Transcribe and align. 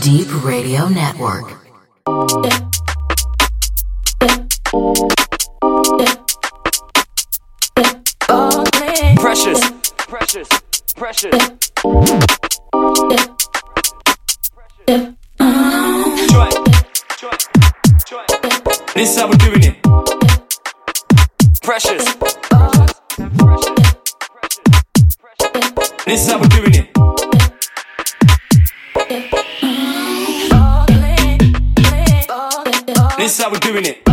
Deep 0.00 0.28
Radio 0.42 0.88
Network. 0.88 1.44
Precious, 9.16 9.60
precious, 9.98 10.48
precious. 10.96 11.30
This 18.94 19.10
is 19.10 19.18
how 19.18 19.28
we're 19.28 19.36
doing 19.36 19.62
it. 19.64 19.76
Precious. 21.62 22.04
This 26.06 26.22
is 26.22 26.30
how 26.30 26.40
we're 26.40 26.48
doing 26.48 26.74
it. 26.74 27.15
This 29.08 29.22
is 33.22 33.38
how 33.38 33.52
we're 33.52 33.60
doing 33.60 33.84
it. 33.84 34.04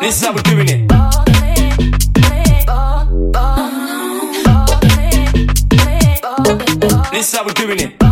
This 0.00 0.14
is 0.14 0.24
how 0.24 0.32
we're 0.32 0.42
doing 0.42 0.68
it. 0.68 0.88
This 7.10 7.26
is 7.26 7.36
how 7.36 7.44
we're 7.44 7.52
doing 7.54 7.80
it. 7.80 8.07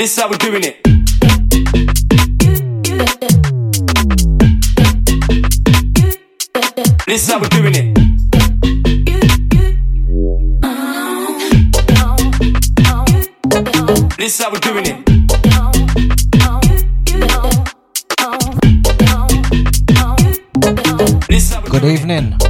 This 0.00 0.16
is 0.16 0.22
how 0.22 0.30
we're 0.30 0.38
doing 0.38 0.64
it. 0.64 0.82
This 7.06 7.22
is 7.22 7.28
how 7.30 7.38
we're 7.38 7.48
doing 7.50 7.74
it. 7.74 7.94
This 14.16 14.32
is 14.32 14.40
how 14.42 14.50
we're 14.50 14.58
doing 14.60 14.86
it. 14.86 14.96
Good 21.70 21.84
evening. 21.84 22.49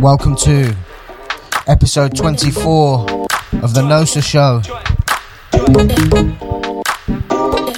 Welcome 0.00 0.34
to 0.36 0.74
episode 1.66 2.16
24 2.16 3.26
of 3.60 3.74
the 3.74 3.82
Nosa 3.82 4.22
Show. 4.22 4.62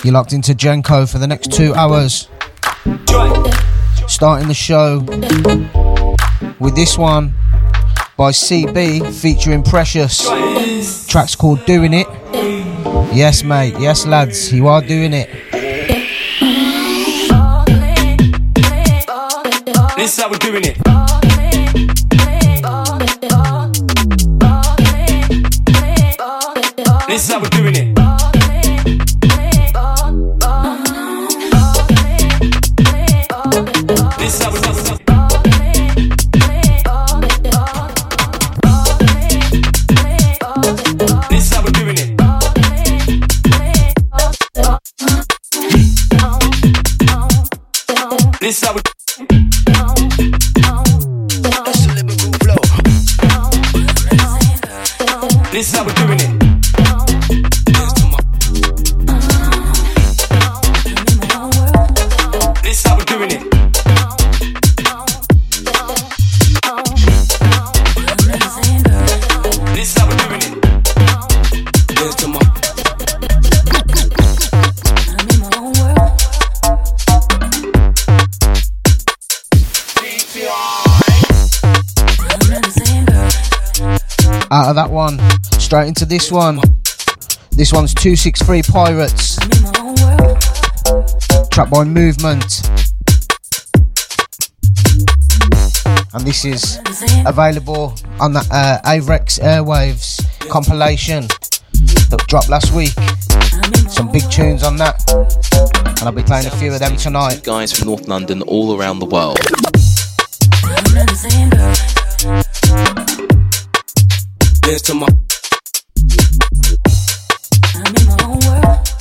You're 0.04 0.12
locked 0.12 0.32
into 0.32 0.54
Jenko 0.54 1.10
for 1.10 1.18
the 1.18 1.26
next 1.26 1.50
two 1.50 1.74
hours. 1.74 2.28
Starting 4.06 4.46
the 4.46 4.54
show 4.54 5.00
with 6.60 6.76
this 6.76 6.96
one 6.96 7.34
by 8.16 8.30
CB 8.30 9.12
featuring 9.20 9.64
Precious. 9.64 10.24
Track's 11.08 11.34
called 11.34 11.66
Doing 11.66 11.92
It. 11.92 12.06
Yes, 13.12 13.42
mate. 13.42 13.74
Yes, 13.80 14.06
lads. 14.06 14.52
You 14.52 14.68
are 14.68 14.80
doing 14.80 15.12
it. 15.12 15.28
This 19.96 20.16
is 20.16 20.22
how 20.22 20.30
we're 20.30 20.38
doing 20.38 20.64
it. 20.64 20.91
This 27.12 27.28
is 27.28 27.34
how 27.34 27.42
we're 27.42 27.48
doing 27.50 27.76
it. 27.76 27.91
Straight 85.72 85.88
into 85.88 86.04
this 86.04 86.30
one. 86.30 86.60
This 87.52 87.72
one's 87.72 87.94
263 87.94 88.62
Pirates. 88.64 89.36
Track 91.48 91.70
by 91.70 91.84
Movement. 91.84 92.60
And 96.12 96.26
this 96.26 96.44
is 96.44 96.78
available 97.24 97.94
on 98.20 98.34
the 98.34 98.46
uh, 98.52 98.86
Avrex 98.86 99.40
Airwaves 99.40 100.20
compilation 100.50 101.22
that 102.10 102.22
dropped 102.28 102.50
last 102.50 102.74
week. 102.74 102.92
Some 103.88 104.12
big 104.12 104.30
tunes 104.30 104.62
on 104.64 104.76
that. 104.76 105.02
And 105.86 106.02
I'll 106.02 106.12
be 106.12 106.22
playing 106.22 106.48
a 106.48 106.50
few 106.50 106.74
of 106.74 106.80
them 106.80 106.98
tonight. 106.98 107.44
guys 107.44 107.72
from 107.72 107.86
North 107.88 108.06
London 108.08 108.42
all 108.42 108.78
around 108.78 108.98
the 108.98 109.06
world. 109.06 109.38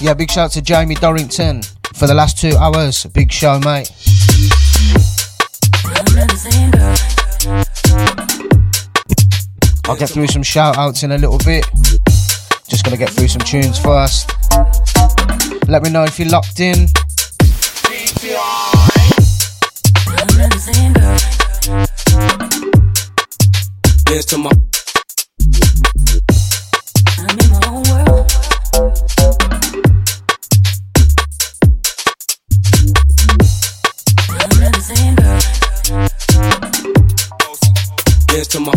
Yeah, 0.01 0.16
big 0.16 0.31
shout 0.31 0.45
out 0.45 0.51
to 0.53 0.63
Jamie 0.63 0.95
Dorrington 0.95 1.62
for 1.94 2.07
the 2.07 2.16
last 2.16 2.39
two 2.39 2.57
hours. 2.57 3.06
Big 3.13 3.31
show, 3.31 3.59
mate. 3.59 3.91
I'll 9.85 9.95
get 9.95 10.09
through 10.09 10.25
some 10.25 10.41
shout 10.41 10.75
outs 10.79 11.03
in 11.03 11.11
a 11.11 11.19
little 11.19 11.38
bit. 11.38 11.67
Just 12.67 12.84
gonna 12.84 12.97
get 12.97 13.11
through 13.11 13.28
some 13.28 13.41
tunes 13.41 13.78
first. 13.78 14.31
Let 15.67 15.84
me 15.84 15.91
know 15.91 16.03
if 16.03 16.17
you're 16.17 16.29
locked 16.29 16.59
in. 16.59 16.88
dance 38.31 38.47
to 38.47 38.59
my 38.61 38.72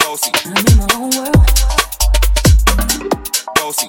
bossy. 0.00 0.32
I'm 0.46 0.66
in 0.66 0.76
my 0.78 0.88
own 0.94 1.10
world. 1.16 1.36
Bossy. 3.56 3.88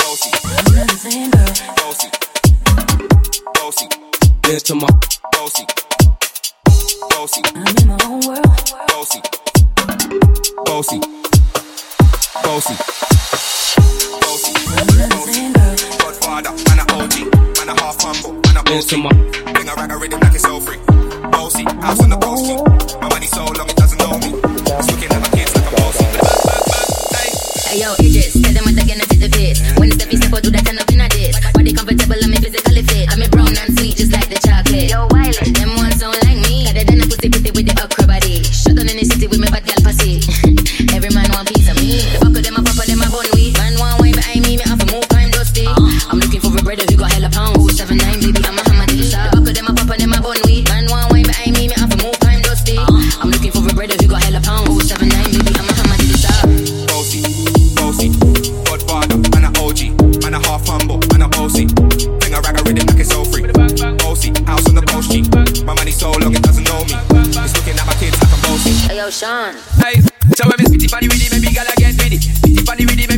Bossy. 0.00 0.30
I'm 0.44 0.68
not 0.74 0.88
the 0.88 0.96
same 0.96 1.30
girl. 1.30 1.52
Bossy. 1.76 2.08
Bossy. 3.54 3.86
Dance 4.42 4.62
to 4.62 4.74
my 4.74 4.88
bossy. 5.32 5.64
Bossy. 7.10 7.42
I'm 7.54 7.76
in 7.76 7.88
my 7.88 7.98
own 8.04 8.20
world. 8.26 8.48
Bossy. 8.88 9.20
Bossy. 10.64 11.00
Bossy. 12.42 12.74
Bossy. 14.22 14.52
I'm 14.68 14.86
not 14.86 15.10
the 15.10 15.18
same 15.26 15.52
girl 15.52 16.03
father, 16.24 16.52
man 16.66 16.80
a 16.80 16.84
OG, 16.96 17.16
man 17.60 17.68
a 17.68 17.74
half 17.84 18.00
humble, 18.00 18.32
man 18.48 18.56
a 18.56 18.62
bossy. 18.64 18.96
Bring 19.52 19.68
a 19.68 19.74
rag 19.76 19.92
a 19.92 19.96
rhythm 19.96 20.20
like 20.20 20.34
it's 20.34 20.44
all 20.44 20.60
free. 20.60 20.80
Bossy, 21.30 21.64
house 21.84 22.00
on 22.02 22.08
the 22.08 22.16
bossy. 22.16 22.56
My 23.00 23.08
money 23.12 23.26
so 23.26 23.44
long 23.44 23.68
it 23.68 23.76
doesn't 23.76 23.98
know 24.00 24.16
me. 24.24 24.32
It's 24.32 24.88
looking 24.90 25.10
at 25.12 25.20
my 25.20 25.28
kids 25.36 25.52
like 25.54 25.68
a 25.68 25.72
bossy. 25.76 26.04
Hey 27.68 27.80
yo, 27.84 27.92
Idris, 28.00 28.40
tell 28.40 28.52
them 28.56 28.64
what 28.64 28.82
again 28.82 29.00
I 29.00 29.06
did 29.12 29.20
the 29.20 29.30
bit. 29.36 29.60
When 29.78 29.88
it's 29.88 29.96
stepping 30.00 30.18
step 30.18 30.32
or 30.32 30.40
do 30.40 30.50
that, 30.50 30.64
turn 30.64 30.78
up 30.80 30.90
in 30.90 31.00
a 31.04 31.08
dish. 31.12 31.36
Body 31.52 31.72
comfortable, 31.76 32.20
I'm 32.24 32.32
physically 32.40 32.82
fit. 32.88 33.04
I'm 33.12 33.20
brown 33.30 33.52
and 33.52 33.70
sweet, 33.76 33.96
just 33.96 34.12
like 34.12 34.28
the 34.32 34.40
chocolate. 34.40 34.88
Yo, 34.88 35.06
Wiley. 35.12 35.63
motion. 69.14 69.54
Hey, 69.78 70.00
so 70.34 70.48
when 70.48 70.58
me 70.58 70.64
spitty 70.64 70.90
body 70.90 71.06
with 71.08 71.22
it, 71.22 71.30
baby 71.30 71.54
girl 71.54 71.64
I 71.68 71.74
get 71.76 71.94
with 71.94 72.12
it. 72.12 72.20
Spitty 72.20 72.66
body 72.66 72.84
with 72.86 72.98
it. 72.98 73.13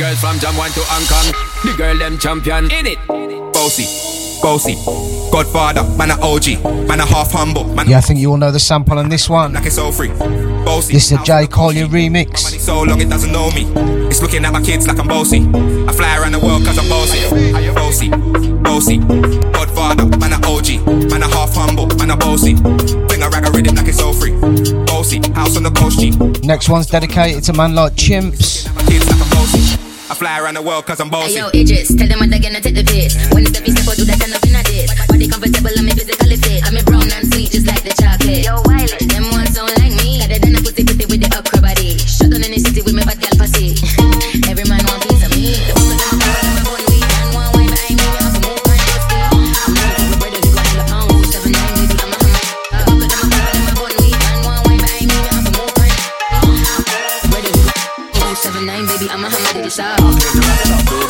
girls 0.00 0.18
from 0.18 0.38
Jam 0.38 0.56
1 0.56 0.70
to 0.70 0.80
Hong 0.84 1.04
Kong. 1.12 1.28
The 1.62 1.76
girl 1.76 1.98
them 1.98 2.16
champion 2.16 2.64
in 2.72 2.86
it. 2.86 2.98
Bossy, 3.52 3.84
bossy. 4.40 4.74
Godfather, 5.30 5.84
man 5.98 6.10
a 6.10 6.16
OG, 6.24 6.88
man 6.88 7.00
a 7.00 7.04
half 7.04 7.32
humble. 7.32 7.64
Man 7.74 7.86
yeah, 7.86 7.98
I 7.98 8.00
think 8.00 8.18
you 8.18 8.30
all 8.30 8.38
know 8.38 8.50
the 8.50 8.58
sample 8.58 8.98
on 8.98 9.10
this 9.10 9.28
one. 9.28 9.52
Like 9.52 9.66
it's 9.66 9.76
all 9.76 9.92
free. 9.92 10.08
Bossy. 10.64 10.94
This 10.94 11.12
is 11.12 11.20
a 11.20 11.22
J 11.22 11.46
Collier 11.46 11.86
remix. 11.86 12.38
so 12.38 12.80
long 12.80 13.02
it 13.02 13.10
doesn't 13.10 13.30
know 13.30 13.50
me. 13.50 13.66
It's 14.08 14.22
looking 14.22 14.42
at 14.46 14.54
my 14.54 14.62
kids 14.62 14.88
like 14.88 14.98
I'm 14.98 15.06
bossy. 15.06 15.40
I 15.40 15.92
fly 15.92 16.16
around 16.16 16.32
the 16.32 16.40
world 16.40 16.64
cause 16.64 16.78
I'm 16.78 16.88
bossy. 16.88 17.20
I 17.54 17.60
am 17.60 17.74
Bossy, 17.74 18.08
bossy. 18.64 18.98
Godfather, 19.52 20.06
man 20.16 20.32
a 20.32 20.40
OG, 20.48 21.10
man 21.10 21.22
a 21.22 21.28
half 21.28 21.52
humble, 21.52 21.88
man 21.98 22.10
a 22.10 22.16
bossy. 22.16 22.54
Bring 22.54 23.22
a 23.22 23.28
rag 23.28 23.46
a 23.46 23.50
rhythm 23.50 23.74
like 23.74 23.88
it's 23.88 24.00
all 24.00 24.14
free. 24.14 24.32
Bossy, 24.86 25.20
house 25.34 25.58
on 25.58 25.64
the 25.64 25.70
coast 25.70 26.00
Next 26.42 26.70
one's 26.70 26.86
dedicated 26.86 27.44
to 27.44 27.52
man 27.52 27.74
like 27.74 27.92
Chimps. 27.92 28.60
I 30.10 30.14
fly 30.14 30.40
around 30.40 30.54
the 30.54 30.62
world 30.62 30.84
cause 30.86 30.98
I'm 30.98 31.08
bossy. 31.08 31.34
Hey, 31.34 31.38
yo, 31.38 31.46
Idris, 31.54 31.94
tell 31.94 32.08
them 32.08 32.18
what 32.18 32.30
they're 32.30 32.40
gonna 32.42 32.60
take 32.60 32.74
the 32.74 32.82
piss. 32.82 33.14
When 33.30 33.46
it's 33.46 33.56
every 33.56 33.70
step 33.70 33.86
I 33.86 33.94
do 33.94 34.04
that, 34.10 34.18
I 34.18 34.26
know 34.26 34.58
I 34.58 34.62
did. 34.66 34.90
Body 35.06 35.28
comfortable, 35.30 35.70
I'm 35.70 35.86
physically 35.86 36.36
fit. 36.36 36.66
I'm 36.66 36.76
a 36.76 36.82
brown 36.82 37.06
and 37.14 37.32
sweet, 37.32 37.54
just 37.54 37.66
like 37.70 37.86
the 37.86 37.94
chocolate. 37.94 38.42
Yo, 38.42 38.58
baby, 58.66 59.08
I'ma 59.10 59.28
hammer 59.28 59.62
this 59.62 59.78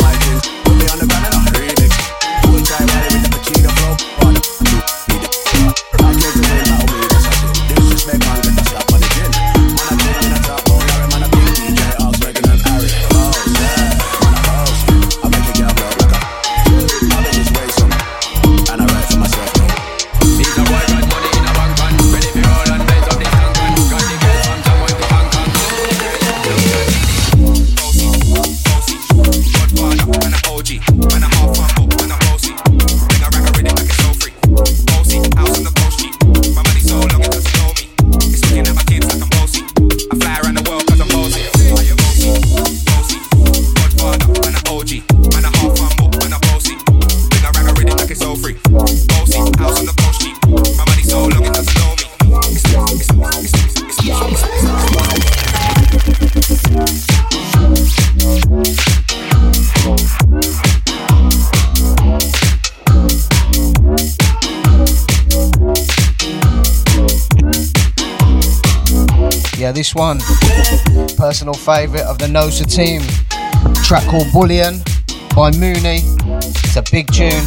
my 0.03 0.13
thing, 0.23 0.41
put 0.65 0.77
me 0.77 0.87
on 0.89 0.99
the 0.99 1.07
ground 1.09 1.27
and 1.27 1.57
I'm. 1.57 1.80
this 69.81 69.95
one. 69.95 70.19
Personal 71.17 71.55
favourite 71.55 72.05
of 72.05 72.19
the 72.19 72.27
NOSA 72.27 72.67
team. 72.67 73.01
Track 73.83 74.05
called 74.11 74.31
Bullion 74.31 74.83
by 75.35 75.51
Mooney. 75.53 76.01
It's 76.05 76.77
a 76.77 76.83
big 76.93 77.11
tune. 77.11 77.47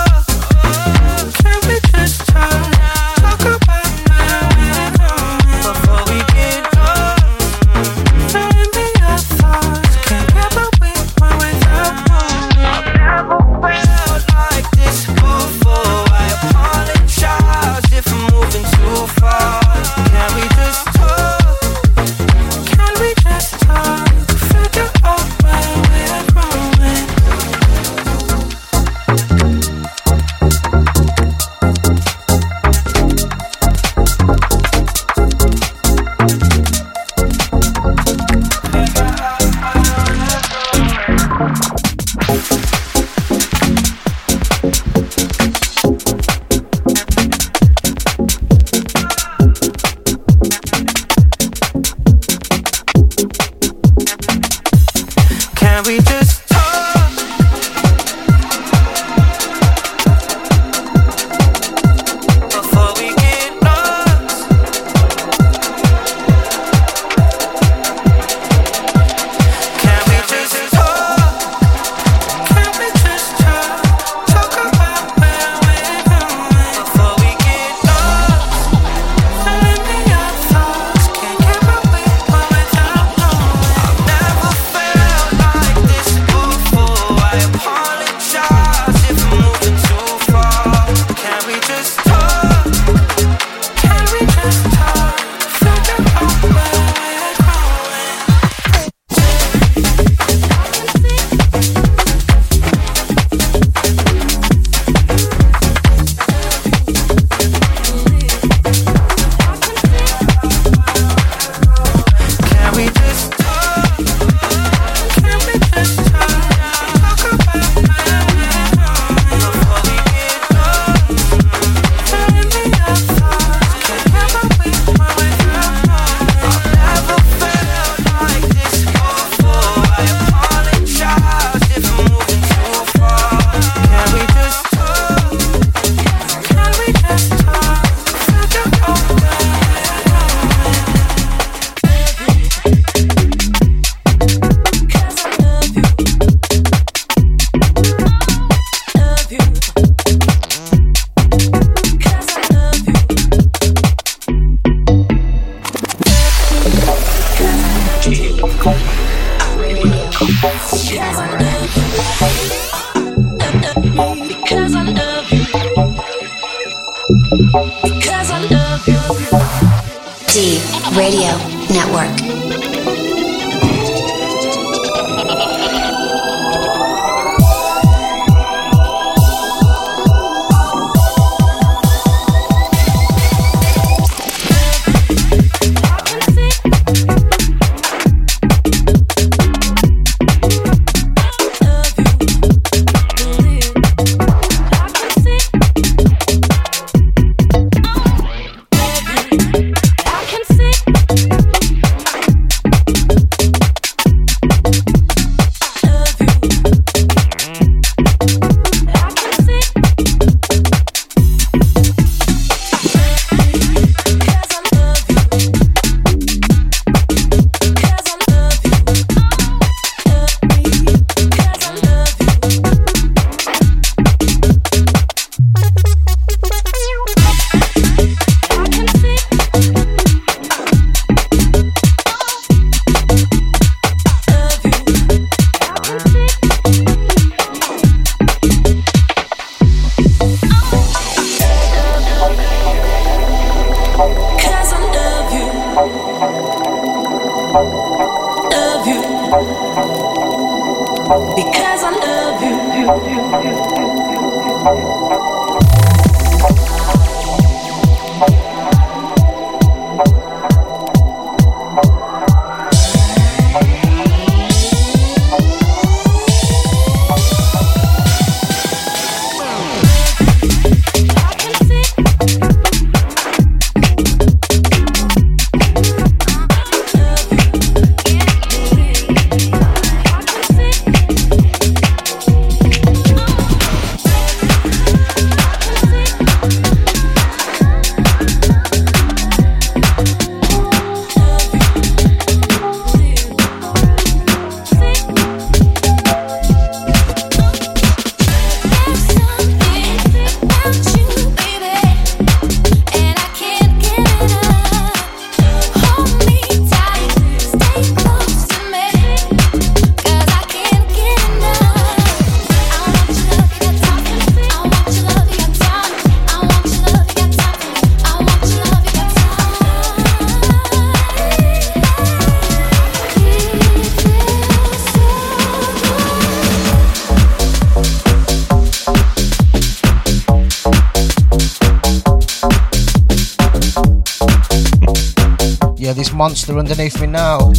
Underneath 336.71 337.01
me 337.01 337.07
now. 337.07 337.51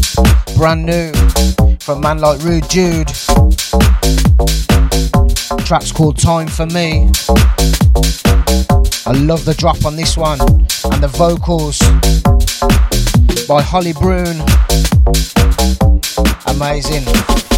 Brand 0.57 0.87
new 0.87 1.13
from 1.81 2.01
man 2.01 2.19
like 2.19 2.41
Rude 2.41 2.69
Jude. 2.71 3.09
Track's 5.67 5.93
called 5.93 6.17
Time 6.17 6.47
for 6.49 6.65
Me. 6.65 7.11
I 9.05 9.13
love 9.13 9.45
the 9.45 9.55
drop 9.59 9.85
on 9.85 9.97
this 9.97 10.17
one 10.17 10.41
and 10.41 11.03
the 11.03 11.11
vocals 11.13 11.79
by 13.47 13.61
Holly 13.61 13.93
Brune. 13.93 14.41
Amazing. 16.47 17.52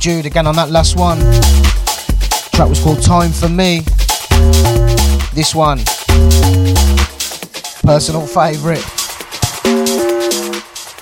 Jude 0.00 0.24
again 0.24 0.46
on 0.46 0.54
that 0.56 0.70
last 0.70 0.96
one. 0.96 1.18
Track 2.52 2.70
was 2.70 2.80
called 2.80 3.02
Time 3.02 3.30
for 3.32 3.50
Me. 3.50 3.80
This 5.34 5.54
one, 5.54 5.76
personal 7.84 8.26
favourite. 8.26 8.82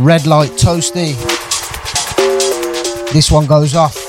Red 0.00 0.26
Light 0.26 0.50
Toasty. 0.50 1.14
This 3.12 3.30
one 3.30 3.46
goes 3.46 3.76
off. 3.76 4.07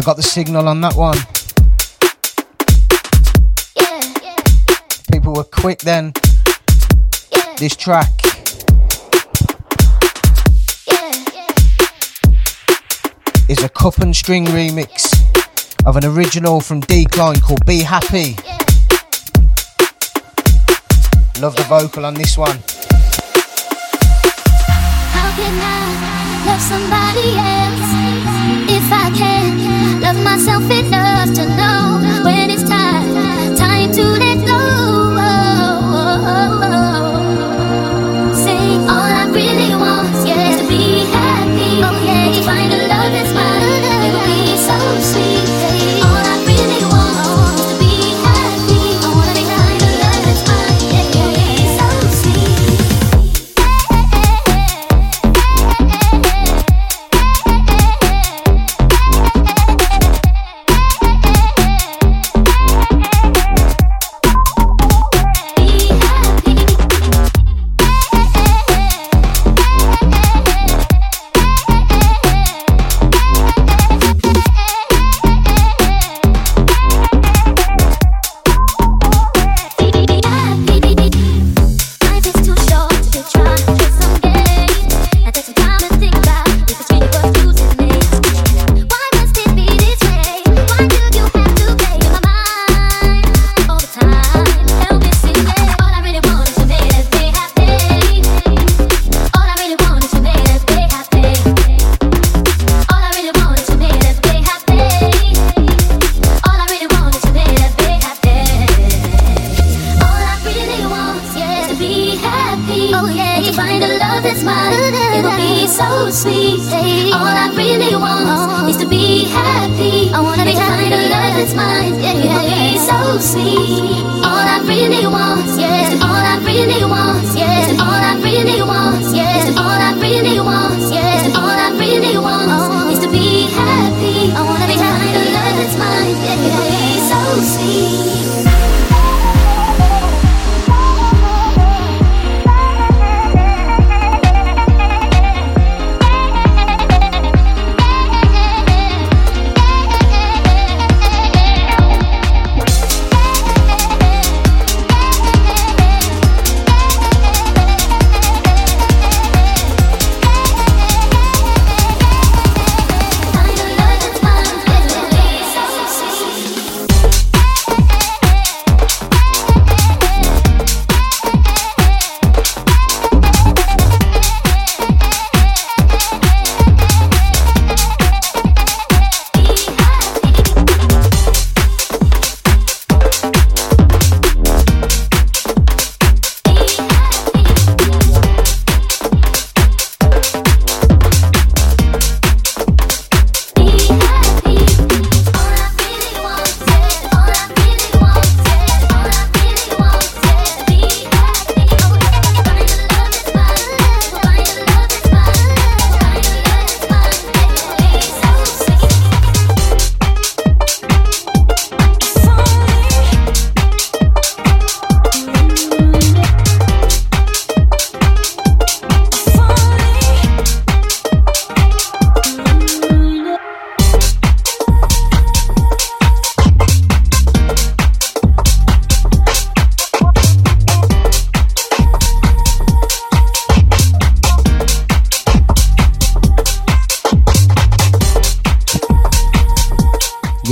I 0.00 0.02
got 0.02 0.16
the 0.16 0.22
signal 0.22 0.66
on 0.66 0.80
that 0.80 0.94
one. 0.96 1.18
People 5.12 5.34
were 5.34 5.44
quick 5.44 5.80
then. 5.80 6.14
This 7.58 7.76
track. 7.76 8.08
Is 13.50 13.62
a 13.62 13.68
cup 13.68 13.98
and 13.98 14.16
string 14.16 14.46
remix 14.46 15.12
of 15.84 15.98
an 15.98 16.06
original 16.06 16.62
from 16.62 16.80
Decline 16.80 17.38
called 17.40 17.66
Be 17.66 17.80
Happy. 17.80 18.36
Love 21.42 21.56
the 21.56 21.66
vocal 21.68 22.06
on 22.06 22.14
this 22.14 22.38
one. 22.38 22.58
How 25.12 25.30
can 25.36 25.60
I 25.60 26.46
love 26.46 26.62
somebody 26.62 27.36
else 27.36 27.90
if 28.70 28.90
I 28.90 29.10
can't 29.14 29.49
love 30.12 30.24
myself 30.24 30.68
enough 30.70 31.32
to 31.34 31.46
know 31.56 31.89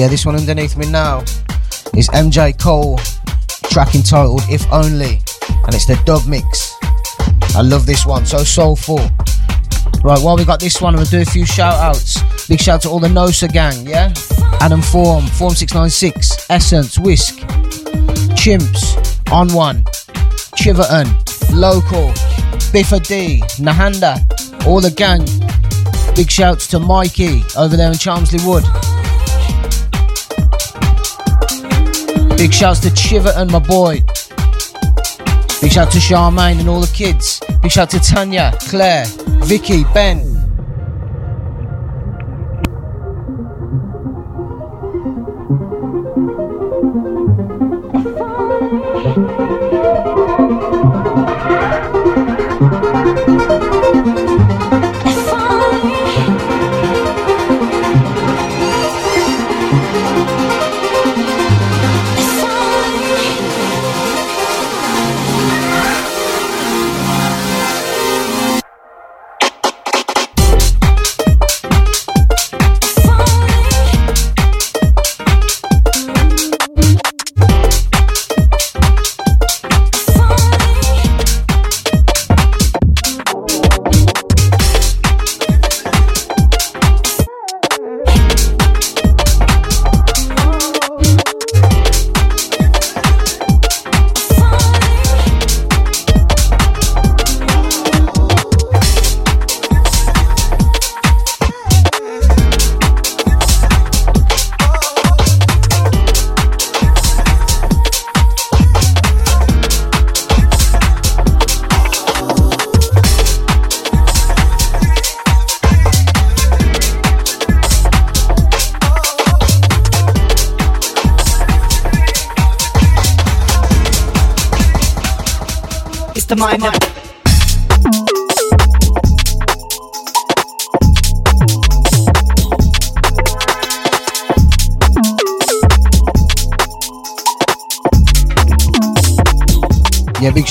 Yeah, 0.09 0.13
this 0.13 0.25
one 0.25 0.37
underneath 0.37 0.75
me 0.79 0.91
now 0.91 1.21
is 1.95 2.09
MJ 2.15 2.59
Cole, 2.59 2.97
track 3.65 3.95
entitled 3.95 4.41
If 4.49 4.65
Only, 4.73 5.21
and 5.67 5.75
it's 5.75 5.85
the 5.85 6.01
dub 6.07 6.27
mix. 6.27 6.75
I 7.55 7.61
love 7.61 7.85
this 7.85 8.07
one, 8.07 8.25
so 8.25 8.39
soulful. 8.39 9.01
Right, 10.03 10.19
while 10.19 10.39
we 10.39 10.47
got 10.47 10.61
this 10.61 10.81
one, 10.81 10.95
I'm 10.95 11.01
gonna 11.01 11.11
do 11.11 11.21
a 11.21 11.27
few 11.27 11.45
shout 11.45 11.75
outs. 11.75 12.23
Big 12.49 12.59
shout 12.59 12.81
to 12.83 12.89
all 12.89 13.01
the 13.01 13.09
Nosa 13.09 13.53
gang, 13.53 13.87
yeah? 13.87 14.15
Adam 14.63 14.81
Form, 14.81 15.27
Form 15.27 15.55
696, 15.55 16.47
Essence, 16.49 16.99
Wisk, 16.99 17.41
Chimps, 18.33 18.97
ON1, 19.27 19.85
Chiverton, 20.57 21.07
Local, 21.53 22.09
Biffa 22.73 23.07
D, 23.07 23.43
Nahanda, 23.63 24.25
all 24.67 24.81
the 24.81 24.91
gang. 24.91 25.27
Big 26.15 26.31
shouts 26.31 26.67
to 26.69 26.79
Mikey 26.79 27.43
over 27.59 27.77
there 27.77 27.93
in 27.93 27.99
Chelmsley 27.99 28.39
Wood. 28.47 28.65
Big 32.39 32.55
shouts 32.55 32.79
to 32.79 32.89
Chiverton, 32.91 33.51
my 33.51 33.59
boy. 33.59 33.95
Big 35.61 35.73
shout 35.73 35.91
to 35.91 35.99
Charmaine 35.99 36.61
and 36.61 36.69
all 36.69 36.81
the 36.81 36.91
kids. 36.95 37.43
Big 37.63 37.73
shout 37.73 37.91
to 37.91 37.99
Tanya, 37.99 38.53
Claire, 38.61 39.07
Vicky, 39.43 39.83
Ben. 39.93 40.28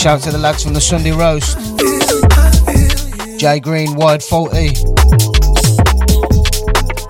Shout 0.07 0.21
to 0.21 0.31
the 0.31 0.37
lads 0.37 0.63
from 0.63 0.73
the 0.73 0.79
Sunday 0.79 1.11
Roast. 1.11 1.57
Jay 3.37 3.59
Green, 3.59 3.93
Wide 3.95 4.23
Faulty. 4.23 4.69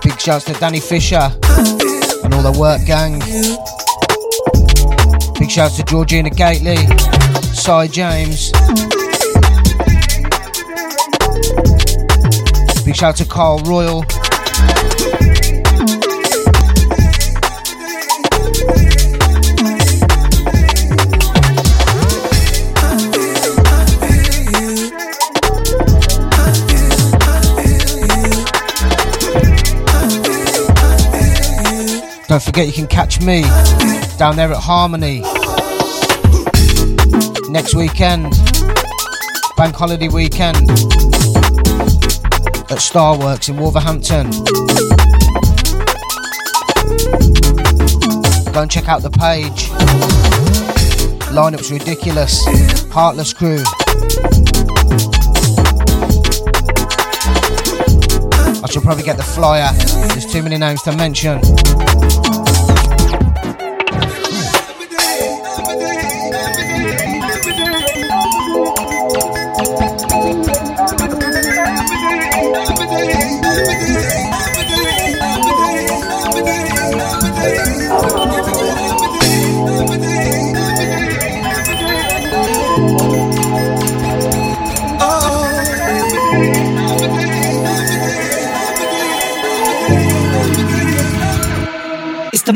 Big 0.02 0.20
shouts 0.20 0.46
to 0.46 0.54
Danny 0.54 0.80
Fisher 0.80 1.32
and 2.24 2.34
all 2.34 2.42
the 2.42 2.58
work 2.60 2.84
gang. 2.88 3.20
Big 5.38 5.52
shouts 5.52 5.76
to 5.76 5.84
Georgina 5.84 6.32
Gately, 6.32 6.88
Cy 7.54 7.86
James. 7.86 8.52
Big 12.84 12.96
shout 12.96 13.16
to 13.18 13.26
Carl 13.26 13.60
Royal. 13.60 14.04
Don't 32.28 32.44
forget 32.44 32.68
you 32.68 32.74
can 32.74 32.88
catch 32.88 33.22
me 33.22 33.44
down 34.18 34.36
there 34.36 34.52
at 34.52 34.58
Harmony 34.58 35.22
next 37.50 37.74
weekend, 37.74 38.32
bank 39.56 39.74
holiday 39.74 40.10
weekend 40.10 40.70
at 42.70 42.80
Starworks 42.80 43.48
in 43.48 43.56
Wolverhampton. 43.56 44.30
Go 48.52 48.62
and 48.62 48.70
check 48.70 48.90
out 48.90 49.02
the 49.04 49.10
page. 49.10 49.70
Lineup's 51.32 51.72
ridiculous. 51.72 52.44
Heartless 52.92 53.32
crew. 53.32 53.64
I 58.62 58.70
should 58.70 58.84
probably 58.84 59.04
get 59.04 59.16
the 59.16 59.24
flyer. 59.24 59.72
There's 60.10 60.26
too 60.26 60.44
many 60.44 60.58
names 60.58 60.82
to 60.84 60.96
mention. 60.98 61.40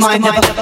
Mind 0.02 0.26
of 0.26 0.36
uh. 0.36 0.61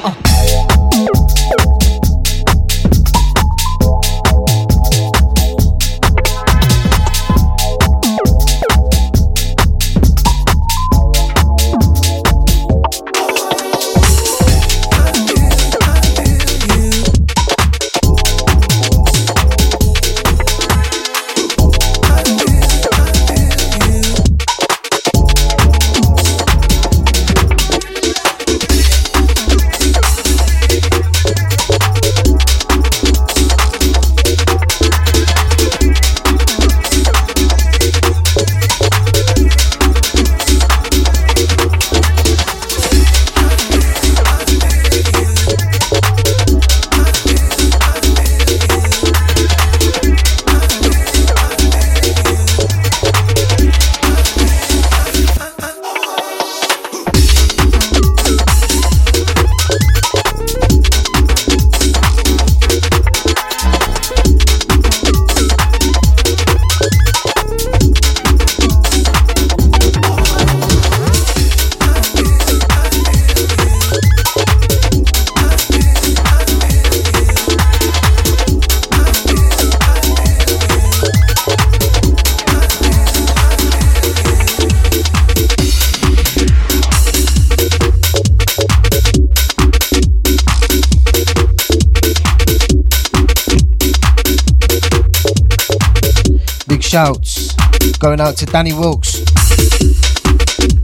Shouts 96.99 97.53
going 97.99 98.19
out 98.19 98.35
to 98.35 98.45
Danny 98.45 98.73
Wilkes. 98.73 99.19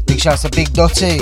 Big 0.05 0.17
shouts 0.17 0.43
to 0.43 0.49
Big 0.49 0.71
Dotty. 0.71 1.17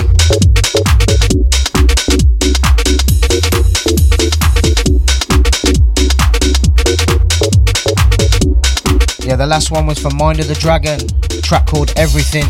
Yeah, 9.25 9.35
the 9.35 9.47
last 9.47 9.71
one 9.71 9.87
was 9.87 9.97
from 9.97 10.15
Mind 10.15 10.39
of 10.39 10.47
the 10.47 10.57
Dragon, 10.59 10.99
track 11.41 11.65
called 11.65 11.91
Everything. 11.95 12.45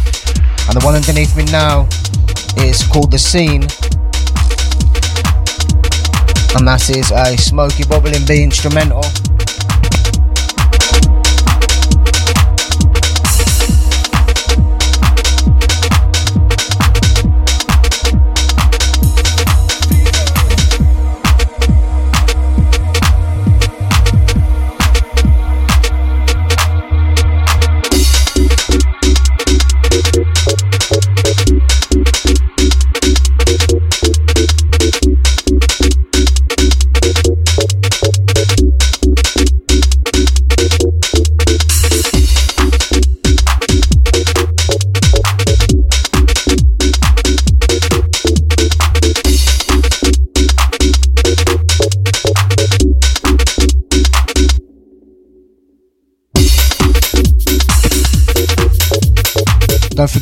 And 0.68 0.76
the 0.76 0.82
one 0.84 0.96
underneath 0.96 1.38
me 1.38 1.46
now 1.46 1.88
is 2.58 2.84
called 2.84 3.12
The 3.12 3.20
Scene. 3.20 3.64
And 6.58 6.68
that 6.68 6.90
is 6.90 7.10
a 7.12 7.38
smoky 7.38 7.86
bubbling 7.86 8.26
B 8.28 8.44
instrumental. 8.44 9.04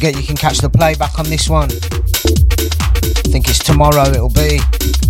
Forget 0.02 0.20
you 0.20 0.26
can 0.26 0.36
catch 0.36 0.58
the 0.58 0.70
playback 0.70 1.20
on 1.20 1.26
this 1.26 1.48
one. 1.48 1.70
I 1.70 3.30
think 3.30 3.48
it's 3.48 3.60
tomorrow 3.60 4.10
it'll 4.10 4.30
be. 4.30 4.60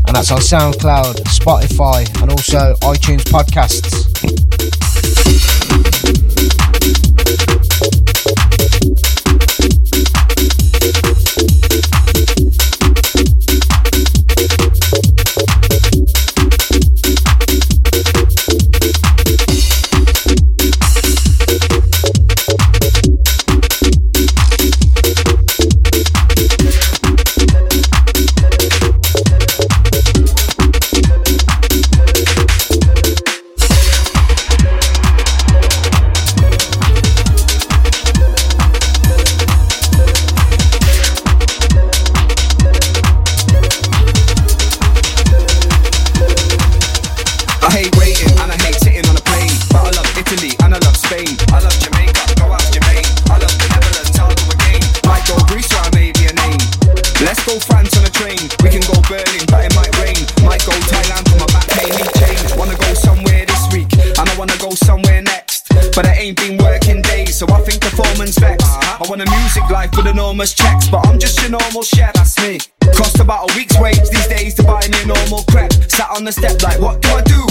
And 0.05 0.13
that's 0.13 0.31
on 0.31 0.39
SoundCloud, 0.39 1.15
Spotify, 1.31 2.21
and 2.21 2.29
also 2.29 2.73
iTunes 2.81 3.23
podcasts. 3.23 4.00
Life 69.81 69.97
with 69.97 70.07
enormous 70.07 70.53
checks, 70.53 70.87
but 70.89 71.07
I'm 71.07 71.17
just 71.17 71.41
your 71.41 71.49
normal 71.49 71.81
chef, 71.81 72.13
that's 72.13 72.37
me. 72.43 72.59
Cost 72.93 73.19
about 73.19 73.49
a 73.49 73.55
week's 73.55 73.79
wage 73.79 73.97
these 74.11 74.27
days 74.27 74.53
to 74.55 74.63
buy 74.63 74.81
me 74.91 75.01
a 75.01 75.07
normal 75.07 75.41
crepe. 75.49 75.73
Sat 75.89 76.09
on 76.15 76.23
the 76.23 76.31
step 76.31 76.61
like, 76.61 76.79
what 76.79 77.01
do 77.01 77.09
I 77.09 77.21
do? 77.23 77.41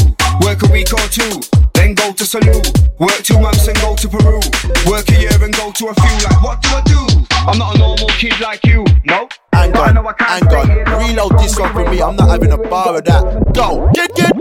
Work 0.46 0.62
a 0.62 0.70
week 0.70 0.92
or 0.92 1.06
two, 1.10 1.40
then 1.74 1.94
go 1.94 2.12
to 2.12 2.24
Salou. 2.24 2.62
Work 3.00 3.22
two 3.24 3.40
months 3.40 3.66
and 3.66 3.76
go 3.80 3.96
to 3.96 4.08
Peru. 4.08 4.38
Work 4.86 5.08
a 5.10 5.18
year 5.18 5.38
and 5.42 5.52
go 5.54 5.72
to 5.72 5.88
a 5.88 5.94
few. 5.94 6.16
Like, 6.26 6.42
what 6.42 6.62
do 6.62 6.68
I 6.70 6.82
do? 6.86 7.02
I'm 7.50 7.58
not 7.58 7.74
a 7.74 7.78
normal 7.78 8.08
kid 8.20 8.38
like 8.40 8.64
you, 8.64 8.84
no. 9.04 9.28
Hang 9.52 9.76
on, 9.76 9.96
hang 10.18 10.46
on. 10.54 10.68
Reload 11.02 11.32
this 11.40 11.58
one 11.58 11.72
for 11.72 11.84
me. 11.90 12.00
I'm 12.00 12.14
not 12.14 12.30
having 12.30 12.52
a 12.52 12.58
bar 12.58 12.98
of 12.98 13.04
that. 13.06 13.22
Go, 13.54 13.90
get, 13.92 14.14
get. 14.14 14.36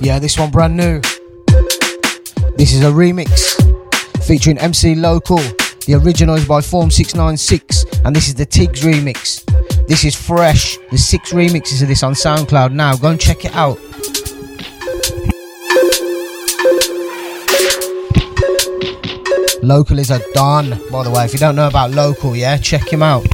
Yeah, 0.00 0.18
this 0.18 0.36
one 0.36 0.50
brand 0.50 0.76
new. 0.76 1.00
This 2.62 2.74
is 2.74 2.84
a 2.84 2.92
remix 2.92 3.56
featuring 4.24 4.56
MC 4.56 4.94
Local. 4.94 5.38
The 5.88 6.00
original 6.00 6.36
is 6.36 6.46
by 6.46 6.60
Form 6.60 6.92
696, 6.92 7.86
and 8.04 8.14
this 8.14 8.28
is 8.28 8.36
the 8.36 8.46
Tiggs 8.46 8.82
remix. 8.82 9.44
This 9.88 10.04
is 10.04 10.14
fresh. 10.14 10.78
There's 10.88 11.04
six 11.04 11.32
remixes 11.32 11.82
of 11.82 11.88
this 11.88 12.04
on 12.04 12.12
SoundCloud 12.12 12.70
now. 12.70 12.94
Go 12.94 13.08
and 13.08 13.20
check 13.20 13.44
it 13.44 13.52
out. 13.56 13.80
Local 19.64 19.98
is 19.98 20.12
a 20.12 20.20
Don, 20.32 20.80
by 20.92 21.02
the 21.02 21.10
way. 21.10 21.24
If 21.24 21.32
you 21.32 21.40
don't 21.40 21.56
know 21.56 21.66
about 21.66 21.90
Local, 21.90 22.36
yeah, 22.36 22.58
check 22.58 22.92
him 22.92 23.02
out. 23.02 23.26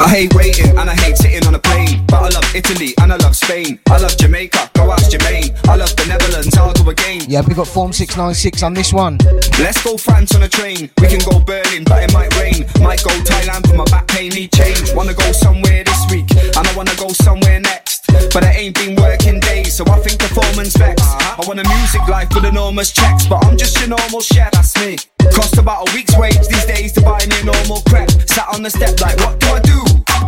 I 0.00 0.08
hate 0.08 0.34
waiting 0.34 0.76
and 0.76 0.90
I 0.90 0.94
hate 0.94 1.16
sitting 1.16 1.46
on 1.46 1.54
a 1.54 1.58
plane. 1.58 2.04
But 2.06 2.22
I 2.22 2.28
love 2.28 2.54
Italy 2.54 2.94
and 3.00 3.12
I 3.12 3.16
love 3.16 3.36
Spain. 3.36 3.78
I 3.88 3.98
love 3.98 4.16
Jamaica, 4.16 4.70
go 4.74 4.90
ask 4.90 5.10
Jermaine. 5.10 5.56
I 5.68 5.76
love 5.76 5.94
the 5.94 6.06
Netherlands, 6.06 6.56
I'll 6.56 6.72
go 6.72 6.90
again. 6.90 7.22
Yeah, 7.28 7.42
we 7.46 7.54
got 7.54 7.68
Form 7.68 7.92
696 7.92 8.62
on 8.64 8.74
this 8.74 8.92
one. 8.92 9.18
Let's 9.60 9.82
go 9.84 9.96
France 9.96 10.34
on 10.34 10.42
a 10.42 10.48
train. 10.48 10.90
We 11.00 11.06
can 11.06 11.20
go 11.20 11.38
Berlin, 11.38 11.84
but 11.84 12.02
it 12.02 12.12
might 12.12 12.34
rain. 12.36 12.66
Might 12.82 13.04
go 13.04 13.10
Thailand 13.22 13.68
for 13.68 13.76
my 13.76 13.84
back 13.84 14.08
pain, 14.08 14.30
need 14.30 14.52
change. 14.52 14.92
Wanna 14.94 15.14
go 15.14 15.30
somewhere 15.30 15.84
this 15.84 16.10
week, 16.10 16.28
and 16.32 16.66
I 16.66 16.76
wanna 16.76 16.96
go 16.96 17.08
somewhere 17.08 17.60
next. 17.60 17.93
But 18.32 18.44
I 18.44 18.52
ain't 18.52 18.74
been 18.74 18.94
working 18.96 19.40
days, 19.40 19.76
so 19.76 19.84
I 19.90 19.98
think 20.00 20.18
performance 20.18 20.76
vex. 20.76 21.02
I 21.02 21.42
want 21.46 21.60
a 21.60 21.68
music 21.68 22.06
life 22.08 22.28
with 22.34 22.44
enormous 22.44 22.92
checks, 22.92 23.26
but 23.26 23.44
I'm 23.44 23.56
just 23.56 23.78
your 23.78 23.88
normal 23.88 24.20
chef, 24.20 24.52
that's 24.52 24.74
me. 24.78 24.96
Cost 25.32 25.58
about 25.58 25.88
a 25.88 25.94
week's 25.94 26.16
wage 26.18 26.46
these 26.48 26.66
days 26.66 26.92
to 26.92 27.00
buy 27.00 27.18
me 27.26 27.40
a 27.40 27.44
normal 27.44 27.82
crepe. 27.88 28.10
Sat 28.26 28.46
on 28.52 28.62
the 28.62 28.70
step 28.70 29.00
like, 29.00 29.16
what 29.18 29.38
do 29.40 29.46
I 29.48 29.60
do? 29.60 29.78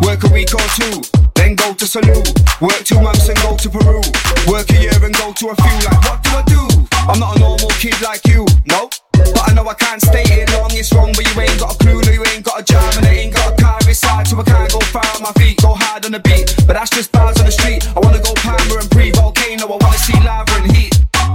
Work 0.07 0.25
a 0.25 0.31
week 0.33 0.55
or 0.55 0.67
two, 0.79 1.03
then 1.35 1.55
go 1.55 1.75
to 1.75 1.85
Salou. 1.85 2.23
Work 2.61 2.85
two 2.85 3.01
months 3.01 3.29
and 3.29 3.39
go 3.43 3.57
to 3.57 3.69
Peru. 3.71 4.01
Work 4.47 4.71
a 4.71 4.79
year 4.79 4.99
and 5.03 5.15
go 5.15 5.33
to 5.33 5.45
a 5.51 5.57
few. 5.57 5.77
Like, 5.87 6.01
what 6.07 6.23
do 6.23 6.31
I 6.31 6.43
do? 6.47 6.63
I'm 7.09 7.19
not 7.19 7.37
a 7.37 7.39
normal 7.41 7.71
kid 7.79 8.01
like 8.03 8.27
you, 8.27 8.47
no. 8.67 8.91
But 9.13 9.51
I 9.51 9.55
know 9.55 9.67
I 9.69 9.75
can't 9.75 10.03
stay 10.03 10.25
here 10.27 10.47
long, 10.59 10.71
it's 10.73 10.93
wrong, 10.93 11.13
but 11.15 11.27
you 11.27 11.41
ain't 11.41 11.59
got 11.59 11.75
a 11.75 11.79
clue, 11.79 12.03
no, 12.03 12.11
you 12.11 12.25
ain't 12.35 12.45
got 12.45 12.61
a 12.61 12.65
jam, 12.65 12.83
and 12.99 13.07
I 13.07 13.11
ain't 13.11 13.35
got 13.35 13.53
a 13.53 13.66
inside, 13.97 14.29
so 14.29 14.39
I 14.39 14.45
can't 14.45 14.73
go 14.73 14.81
far 14.93 15.09
on 15.17 15.23
my 15.23 15.33
feet, 15.41 15.57
go 15.63 15.73
hard 15.73 16.05
on 16.05 16.13
the 16.13 16.21
beat. 16.21 16.53
But 16.67 16.75
that's 16.75 16.91
just 16.91 17.13
bars 17.13 17.39
on 17.39 17.47
the 17.47 17.53
street. 17.53 17.81
I 17.97 18.01
wanna 18.01 18.21
go 18.21 18.33
Palmer 18.45 18.79
and 18.81 18.91
pre 18.91 19.11
volcano, 19.13 19.65
I 19.65 19.79
wanna 19.81 19.99
see 20.05 20.19
lava 20.21 20.53
and 20.61 20.77
heat. 20.77 20.93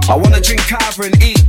I 0.08 0.14
wanna 0.16 0.40
drink 0.40 0.62
carver 0.68 1.04
and 1.04 1.16
eat. 1.22 1.42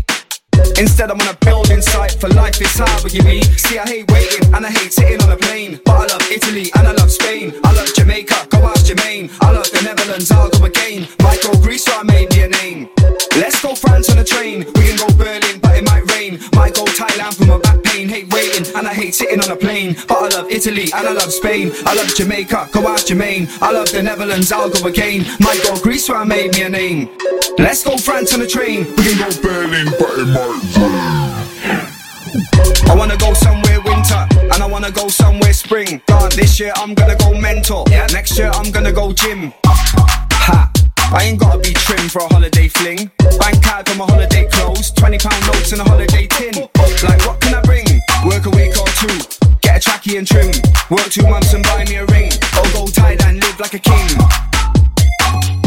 Instead, 0.78 1.12
I'm 1.12 1.22
on 1.22 1.28
a 1.28 1.38
building 1.46 1.82
site 1.82 2.14
for 2.20 2.30
life 2.30 2.60
is 2.62 2.74
hard 2.74 3.04
with 3.04 3.14
you 3.14 3.24
me. 3.24 3.42
See, 3.62 3.78
I 3.78 3.86
hate 3.86 4.10
waiting 4.12 4.46
and 4.54 4.66
I 4.66 4.72
hate 4.72 4.92
sitting 4.92 5.22
on 5.22 5.32
a 5.32 5.38
plane. 5.38 5.80
But 5.86 5.96
I 6.02 6.06
love 6.14 6.26
Italy 6.32 6.72
and 6.76 6.88
I 6.88 6.94
love 6.94 7.12
Spain. 7.12 7.54
I 7.64 7.72
love 7.74 7.94
Jamaica, 7.94 8.33
ask 8.66 8.86
Jermaine. 8.86 9.30
I 9.42 9.52
love 9.52 9.70
the 9.72 9.82
Netherlands, 9.84 10.32
I'll 10.32 10.50
go 10.50 10.66
again. 10.66 11.08
Might 11.22 11.42
go 11.42 11.52
Greece, 11.62 11.86
so 11.86 11.94
I 11.94 12.04
made 12.04 12.30
me 12.32 12.44
a 12.44 12.50
name. 12.50 12.90
Let's 13.36 13.62
go 13.62 13.76
France 13.76 14.10
on 14.10 14.18
a 14.20 14.24
train. 14.24 14.66
We 14.76 14.82
can 14.88 14.98
go 14.98 15.08
Berlin, 15.18 15.60
but 15.62 15.78
it 15.78 15.86
might 15.86 16.06
rain. 16.12 16.40
Might 16.56 16.76
go 16.76 16.86
Thailand 16.86 17.36
for 17.36 17.46
my 17.46 17.58
back 17.58 17.84
pain. 17.84 18.08
Hate 18.08 18.32
waiting 18.34 18.66
and 18.76 18.88
I 18.88 18.94
hate 18.94 19.16
sitting 19.16 19.40
on 19.42 19.50
a 19.52 19.56
plane. 19.56 19.96
But 20.08 20.18
I 20.18 20.28
love 20.38 20.52
Italy 20.52 20.92
and 20.94 21.08
I 21.08 21.14
love 21.14 21.32
Spain. 21.32 21.72
I 21.86 21.96
love 21.96 22.14
Jamaica, 22.16 22.70
go 22.72 22.88
ask 22.88 23.08
Jermaine. 23.08 23.48
I 23.62 23.72
love 23.72 23.92
the 23.92 24.04
Netherlands, 24.04 24.52
I'll 24.52 24.70
go 24.70 24.88
again. 24.88 25.26
Might 25.40 25.62
go 25.64 25.80
Greece, 25.82 26.06
so 26.06 26.16
I 26.16 26.24
made 26.24 26.54
me 26.54 26.64
a 26.64 26.70
name. 26.70 27.10
Let's 27.58 27.84
go 27.84 27.98
France 27.98 28.34
on 28.34 28.42
a 28.42 28.48
train. 28.48 28.86
We 28.96 29.04
can 29.04 29.18
go 29.18 29.30
Berlin, 29.42 29.88
but 30.00 30.12
it 30.20 30.28
might 30.28 30.78
rain. 30.78 31.90
I 32.90 32.96
wanna 32.96 33.18
go 33.18 33.34
somewhere 33.34 33.82
winter, 33.82 34.28
wanna 34.74 34.90
go 34.90 35.08
somewhere 35.08 35.54
spring. 35.54 36.02
This 36.36 36.60
year 36.60 36.74
I'm 36.76 36.96
gonna 36.96 37.16
go 37.16 37.32
mental. 37.40 37.86
Yeah. 37.92 38.08
Next 38.12 38.40
year 38.40 38.50
I'm 38.56 38.72
gonna 38.72 38.92
go 38.92 39.14
gym. 39.14 39.54
Ha! 39.66 40.72
I 41.14 41.26
ain't 41.26 41.40
gotta 41.40 41.60
be 41.60 41.74
trim 41.74 42.10
for 42.10 42.24
a 42.26 42.28
holiday 42.34 42.68
fling. 42.70 43.12
Bank 43.38 43.62
card 43.62 43.88
for 43.88 43.96
my 43.96 44.06
holiday 44.06 44.50
clothes, 44.50 44.90
20 44.90 45.20
pound 45.20 45.46
notes 45.46 45.74
and 45.74 45.82
a 45.82 45.84
holiday 45.84 46.26
tin. 46.26 46.56
Like, 47.06 47.22
what 47.22 47.40
can 47.40 47.54
I 47.54 47.62
bring? 47.62 47.86
Work 48.26 48.48
a 48.48 48.50
week 48.58 48.74
or 48.82 48.90
two, 48.98 49.14
get 49.62 49.78
a 49.78 49.90
trackie 49.90 50.18
and 50.18 50.26
trim. 50.26 50.50
Work 50.90 51.06
two 51.14 51.28
months 51.30 51.54
and 51.54 51.64
buy 51.64 51.86
me 51.86 51.98
a 51.98 52.06
ring. 52.08 52.34
Or 52.58 52.66
go 52.74 52.88
tied 52.88 53.22
and 53.26 53.40
live 53.46 53.60
like 53.60 53.76
a 53.76 53.80
king. 53.80 54.10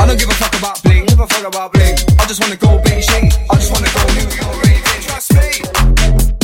I 0.02 0.04
don't 0.04 0.18
give 0.18 0.28
a 0.28 0.34
fuck 0.34 0.58
about 0.58 0.82
bling, 0.82 1.06
give 1.06 1.20
a 1.20 1.28
fuck 1.28 1.46
about 1.46 1.72
bling. 1.72 1.94
I 2.18 2.26
just 2.26 2.42
wanna 2.42 2.56
go 2.56 2.82
Beijing, 2.82 3.30
I 3.48 3.54
just 3.54 3.70
wanna 3.70 3.86
go 3.94 4.02
New 4.18 4.26
York, 4.34 4.56
raving, 4.66 5.02
trust 5.06 5.30
me. 5.32 5.62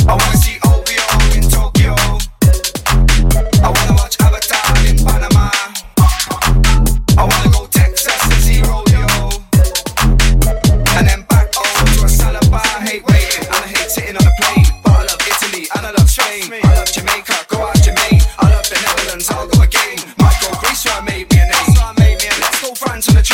I 0.07 0.15
wanna 0.15 0.37
see 0.39 0.51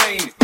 mind. 0.09 0.38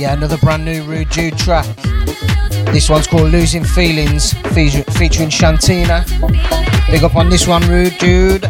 Yeah, 0.00 0.14
another 0.14 0.38
brand 0.38 0.64
new 0.64 0.82
Rude 0.84 1.10
dude 1.10 1.36
track. 1.36 1.66
This 2.72 2.88
one's 2.88 3.06
called 3.06 3.32
Losing 3.32 3.62
Feelings, 3.62 4.32
featuring 4.54 5.28
Shantina. 5.28 6.06
Big 6.86 7.04
up 7.04 7.16
on 7.16 7.28
this 7.28 7.46
one, 7.46 7.60
Rude 7.68 7.98
Dude. 7.98 8.46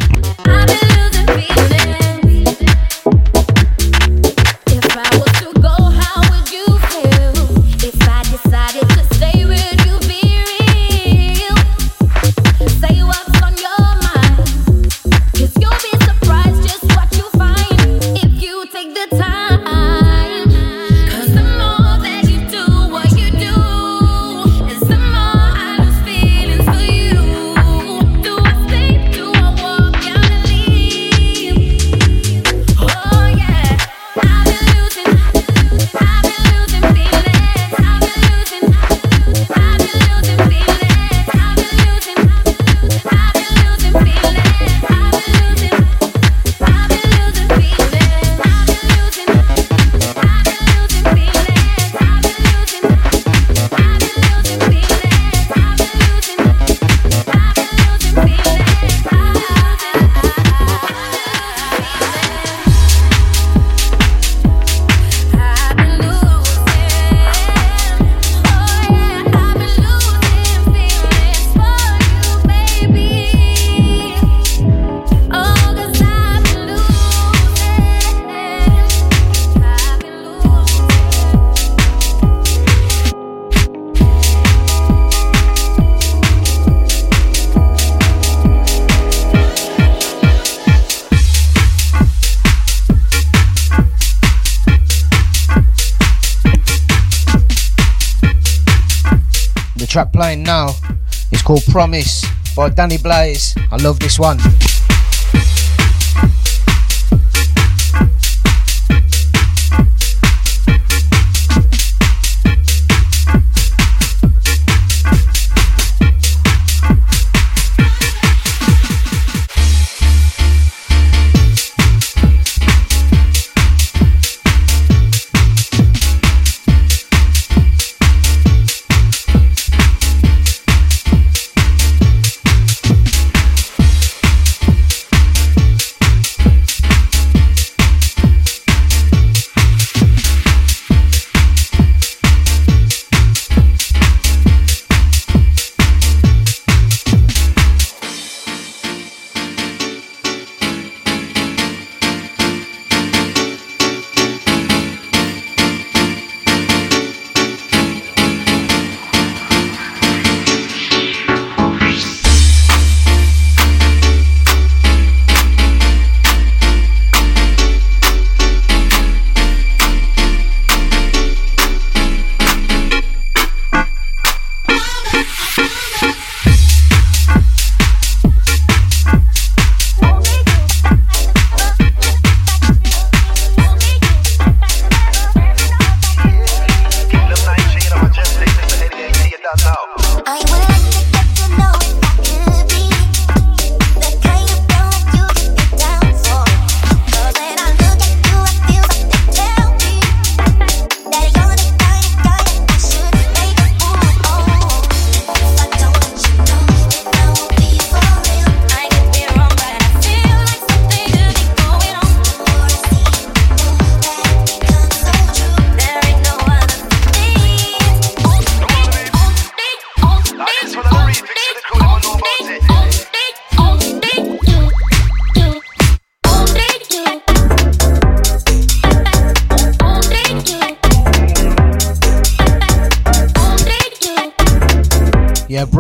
Promise 101.81 102.27
by 102.55 102.69
Danny 102.69 102.99
Blaze. 102.99 103.55
I 103.73 103.77
love 103.77 103.99
this 104.01 104.19
one. 104.19 104.37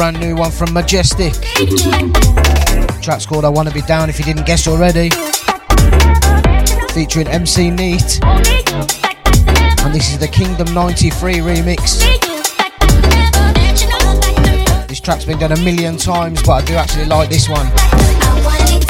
Brand 0.00 0.18
new 0.18 0.34
one 0.34 0.50
from 0.50 0.72
Majestic. 0.72 1.34
Track's 3.02 3.26
called 3.26 3.44
I 3.44 3.50
Wanna 3.50 3.70
Be 3.70 3.82
Down 3.82 4.08
if 4.08 4.18
you 4.18 4.24
didn't 4.24 4.46
guess 4.46 4.66
already. 4.66 5.10
Featuring 6.94 7.28
MC 7.28 7.68
Neat. 7.68 8.18
And 8.24 9.94
this 9.94 10.10
is 10.10 10.18
the 10.18 10.26
Kingdom 10.32 10.72
93 10.72 11.34
remix. 11.34 12.00
This 14.88 15.00
track's 15.00 15.26
been 15.26 15.38
done 15.38 15.52
a 15.52 15.60
million 15.60 15.98
times, 15.98 16.42
but 16.44 16.52
I 16.52 16.64
do 16.64 16.76
actually 16.76 17.04
like 17.04 17.28
this 17.28 17.50
one. 17.50 18.89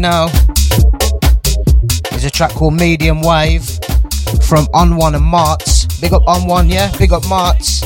now 0.00 0.26
is 2.12 2.24
a 2.24 2.30
track 2.30 2.50
called 2.52 2.74
Medium 2.74 3.20
Wave 3.20 3.64
from 4.42 4.66
ON1 4.74 5.14
and 5.14 5.24
Marts. 5.24 5.84
Big 6.00 6.12
up 6.12 6.24
ON1, 6.24 6.72
yeah? 6.72 6.90
Big 6.96 7.12
up 7.12 7.26
Marts. 7.28 7.82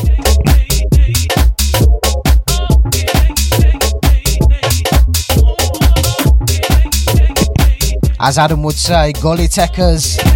As 8.20 8.38
Adam 8.38 8.62
would 8.62 8.74
say, 8.74 9.12
golly 9.20 9.48
techers. 9.48 10.33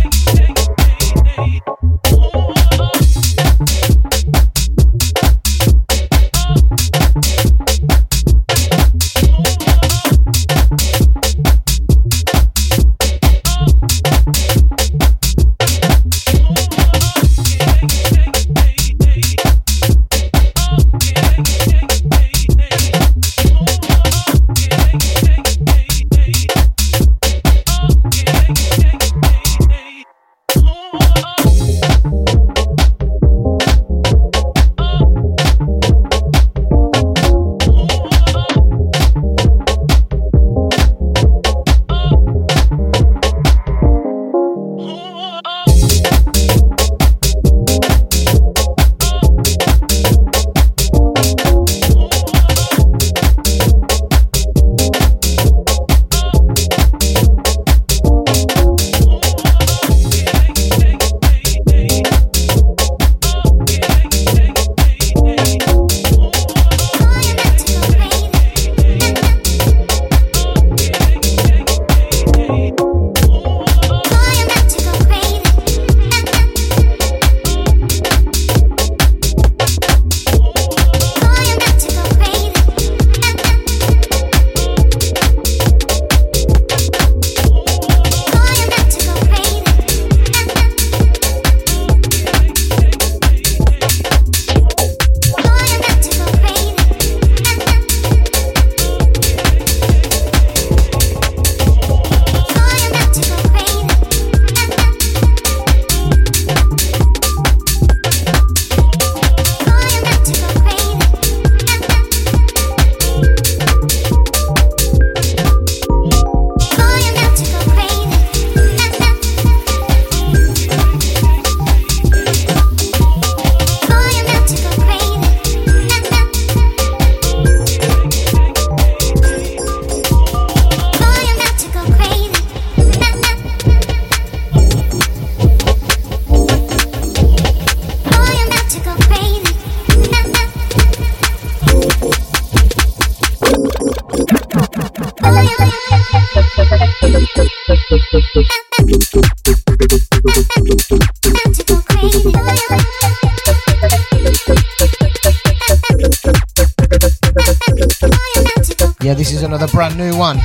new 159.98 160.16
one. 160.16 160.38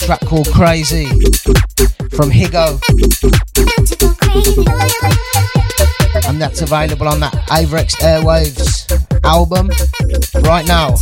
Track 0.00 0.20
called 0.20 0.48
Crazy 0.50 1.04
from 2.16 2.30
Higo. 2.30 2.80
And 6.26 6.40
that's 6.40 6.62
available 6.62 7.06
on 7.06 7.20
that 7.20 7.34
Avrex 7.48 7.96
Airwaves 8.00 8.88
album 9.24 9.68
right 10.42 10.66
now. 10.66 10.94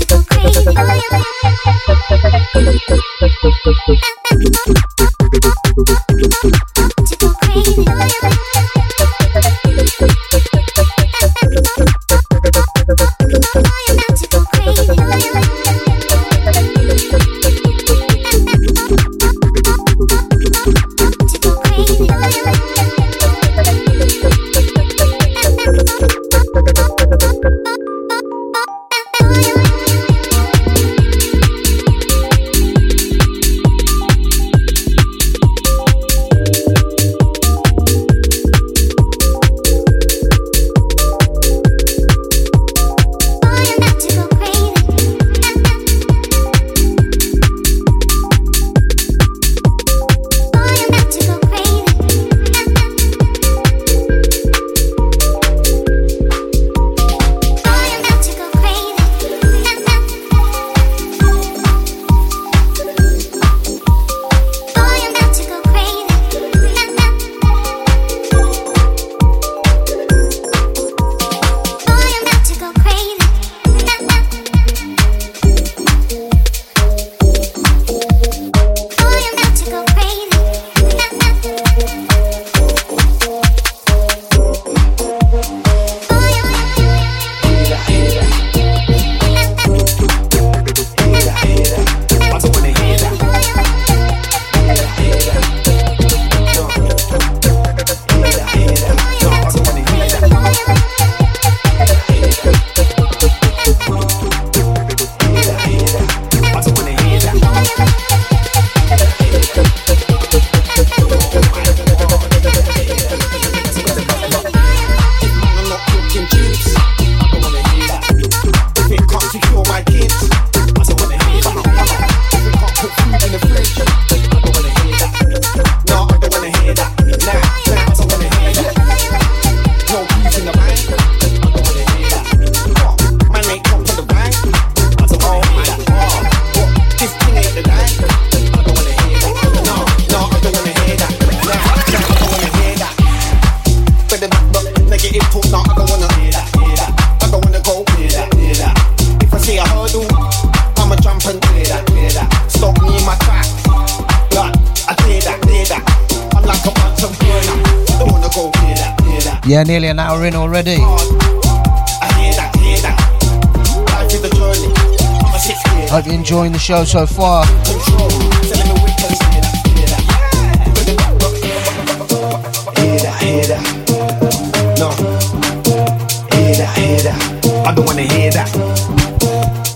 show 166.67 166.83
so 166.83 167.07
far. 167.07 167.45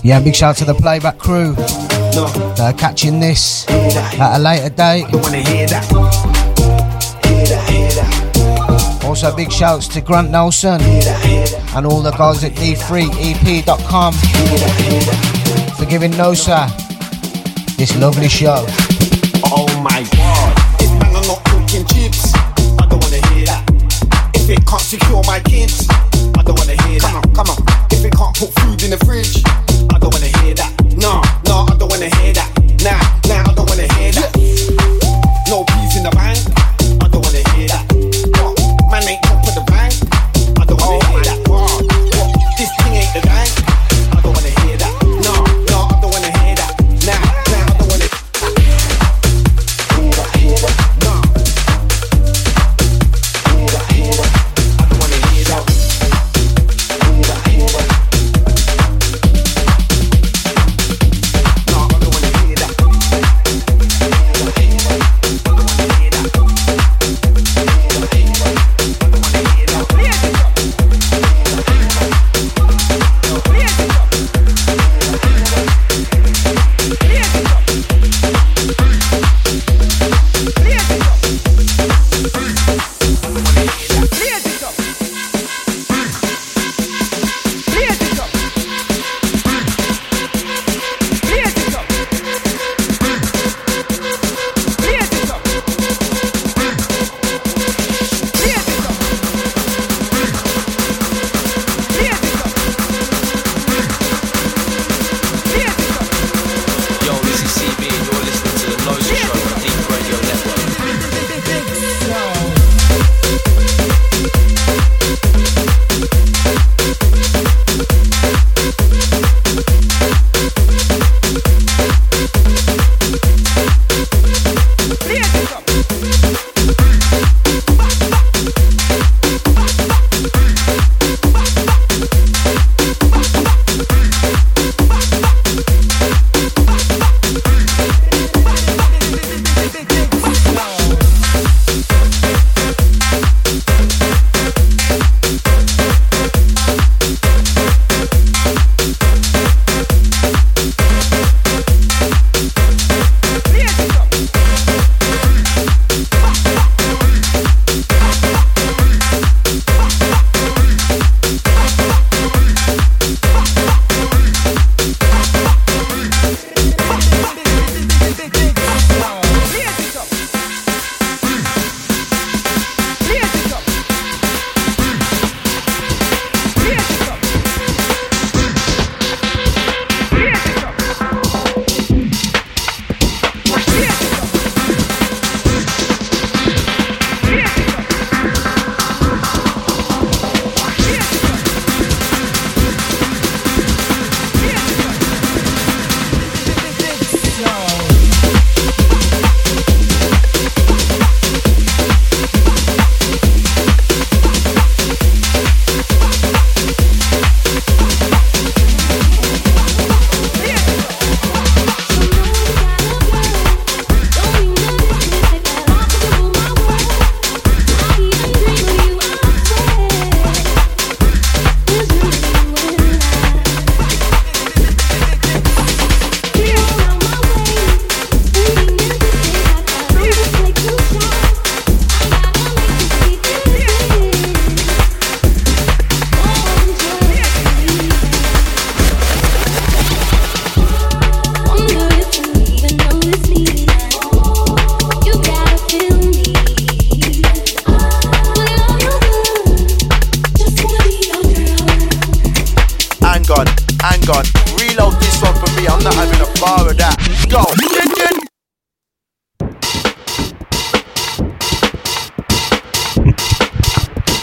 Yeah, 0.03 0.19
big 0.19 0.35
shout 0.35 0.49
out 0.49 0.57
to 0.57 0.65
the 0.65 0.73
playback 0.73 1.17
crew 1.17 1.53
that 1.53 2.59
are 2.59 2.73
catching 2.73 3.21
this 3.21 3.65
at 3.69 4.35
a 4.35 4.39
later 4.39 4.67
date. 4.67 5.05
Also, 9.05 9.33
big 9.33 9.49
shouts 9.49 9.87
to 9.87 10.01
Grant 10.01 10.29
Nelson 10.29 10.81
and 10.81 11.85
all 11.85 12.01
the 12.01 12.11
guys 12.11 12.43
at 12.43 12.51
d3ep.com 12.51 15.30
giving 15.91 16.11
NOSA 16.11 16.69
this 17.75 17.97
lovely 17.97 18.29
show. 18.29 18.80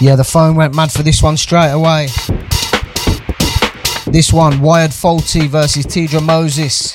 Yeah, 0.09 0.17
the 0.17 0.25
phone 0.25 0.55
went 0.55 0.75
mad 0.75 0.91
for 0.91 1.03
this 1.03 1.23
one 1.23 1.37
straight 1.37 1.71
away. 1.71 2.07
This 4.07 4.33
one, 4.33 4.63
Wired 4.63 4.95
Faulty 4.95 5.49
versus 5.49 5.85
Tidra 5.85 6.25
Moses. 6.25 6.95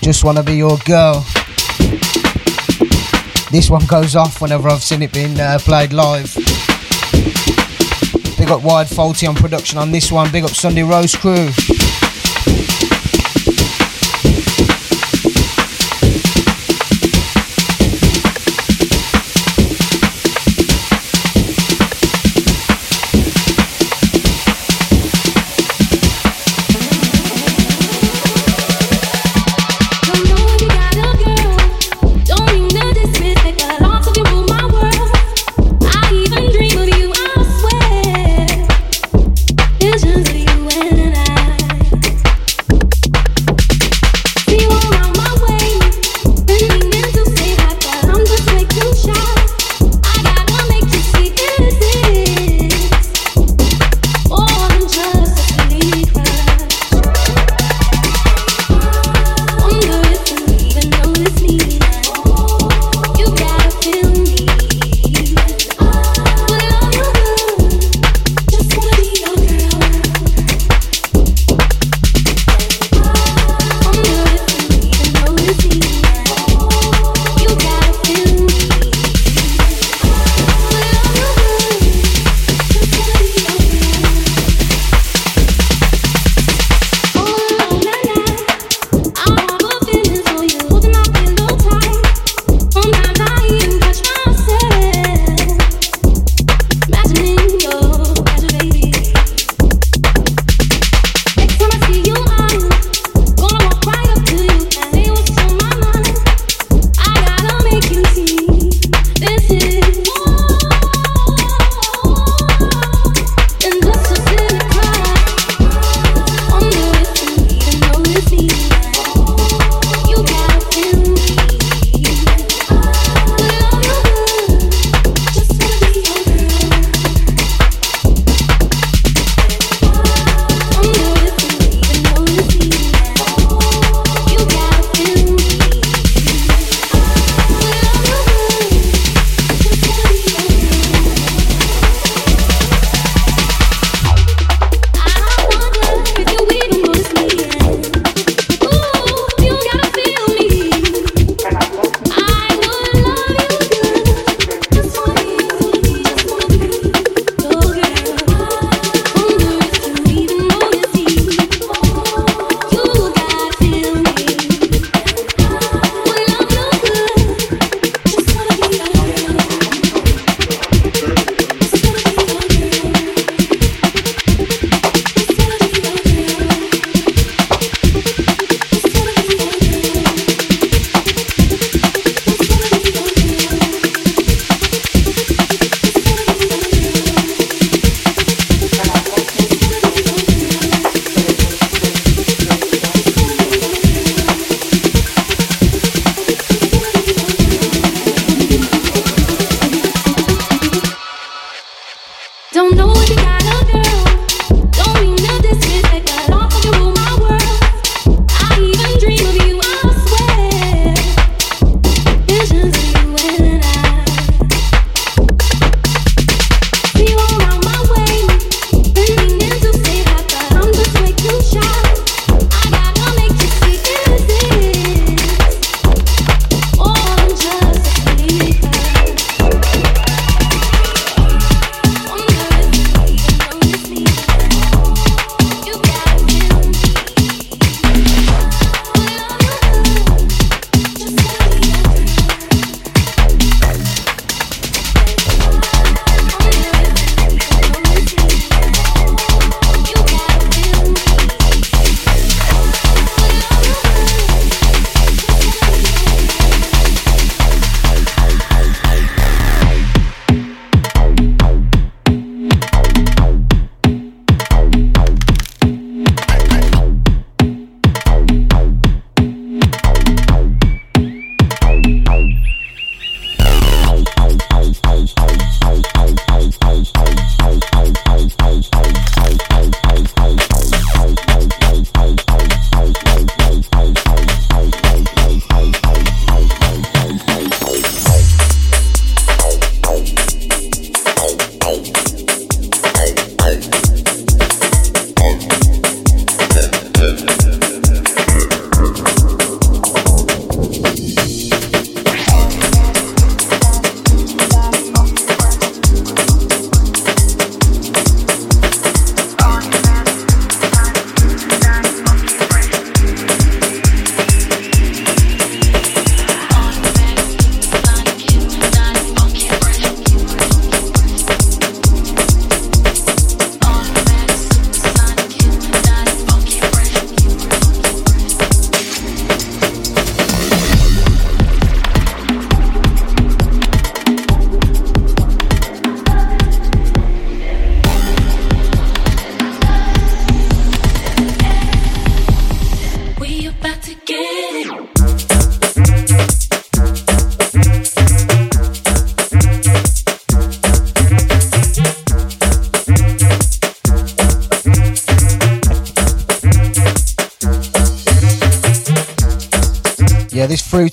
Just 0.00 0.24
wanna 0.24 0.42
be 0.42 0.56
your 0.56 0.78
girl. 0.86 1.26
This 3.50 3.68
one 3.68 3.84
goes 3.84 4.16
off 4.16 4.40
whenever 4.40 4.70
I've 4.70 4.82
seen 4.82 5.02
it 5.02 5.12
being 5.12 5.38
uh, 5.38 5.58
played 5.60 5.92
live. 5.92 6.34
Big 8.38 8.48
up 8.48 8.62
Wired 8.62 8.88
Faulty 8.88 9.26
on 9.26 9.34
production 9.34 9.76
on 9.76 9.90
this 9.90 10.10
one. 10.10 10.32
Big 10.32 10.44
up 10.44 10.52
Sunday 10.52 10.84
Rose 10.84 11.14
Crew. 11.14 11.50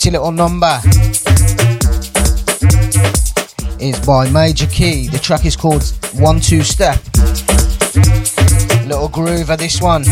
Little 0.04 0.32
number 0.32 0.82
is 3.80 3.98
by 4.06 4.30
Major 4.30 4.68
Key. 4.68 5.08
The 5.08 5.20
track 5.22 5.46
is 5.46 5.56
called 5.56 5.84
One 6.16 6.42
Two 6.42 6.64
Step. 6.64 7.00
Little 8.86 9.08
groover, 9.10 9.58
this 9.58 9.82
one. 9.82 10.04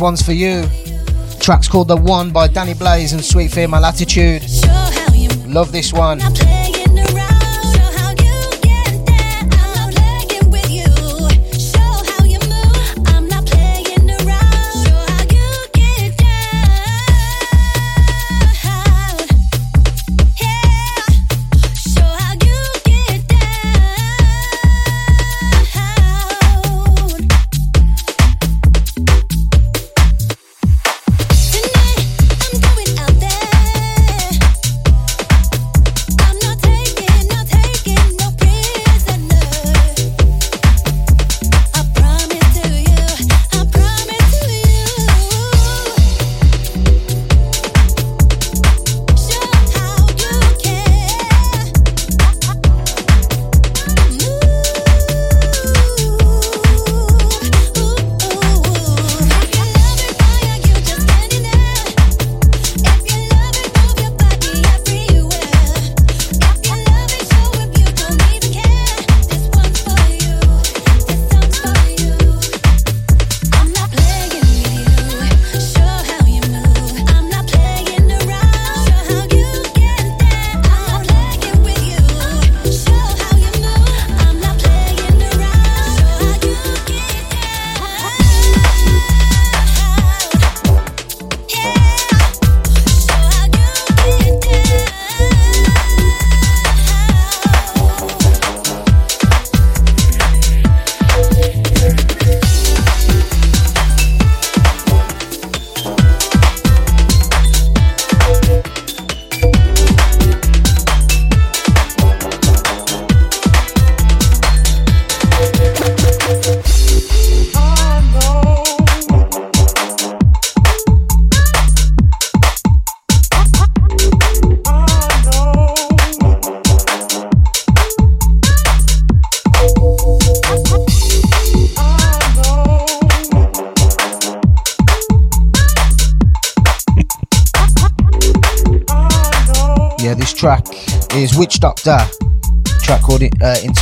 One's 0.00 0.22
for 0.22 0.32
you. 0.32 0.64
Track's 1.40 1.68
called 1.68 1.88
The 1.88 1.96
One 1.96 2.30
by 2.30 2.48
Danny 2.48 2.74
Blaze 2.74 3.12
and 3.12 3.24
Sweet 3.24 3.50
Female 3.52 3.84
Attitude. 3.84 4.42
Love 5.46 5.72
this 5.72 5.92
one. 5.92 6.20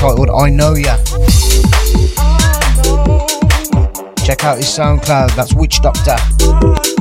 Entitled 0.07 0.31
I 0.31 0.51
Know 0.51 0.75
Ya. 0.75 0.97
Check 4.25 4.45
out 4.45 4.57
his 4.57 4.67
SoundCloud. 4.67 5.35
That's 5.35 5.55
Witch 5.55 5.81
Doctor. 5.81 6.96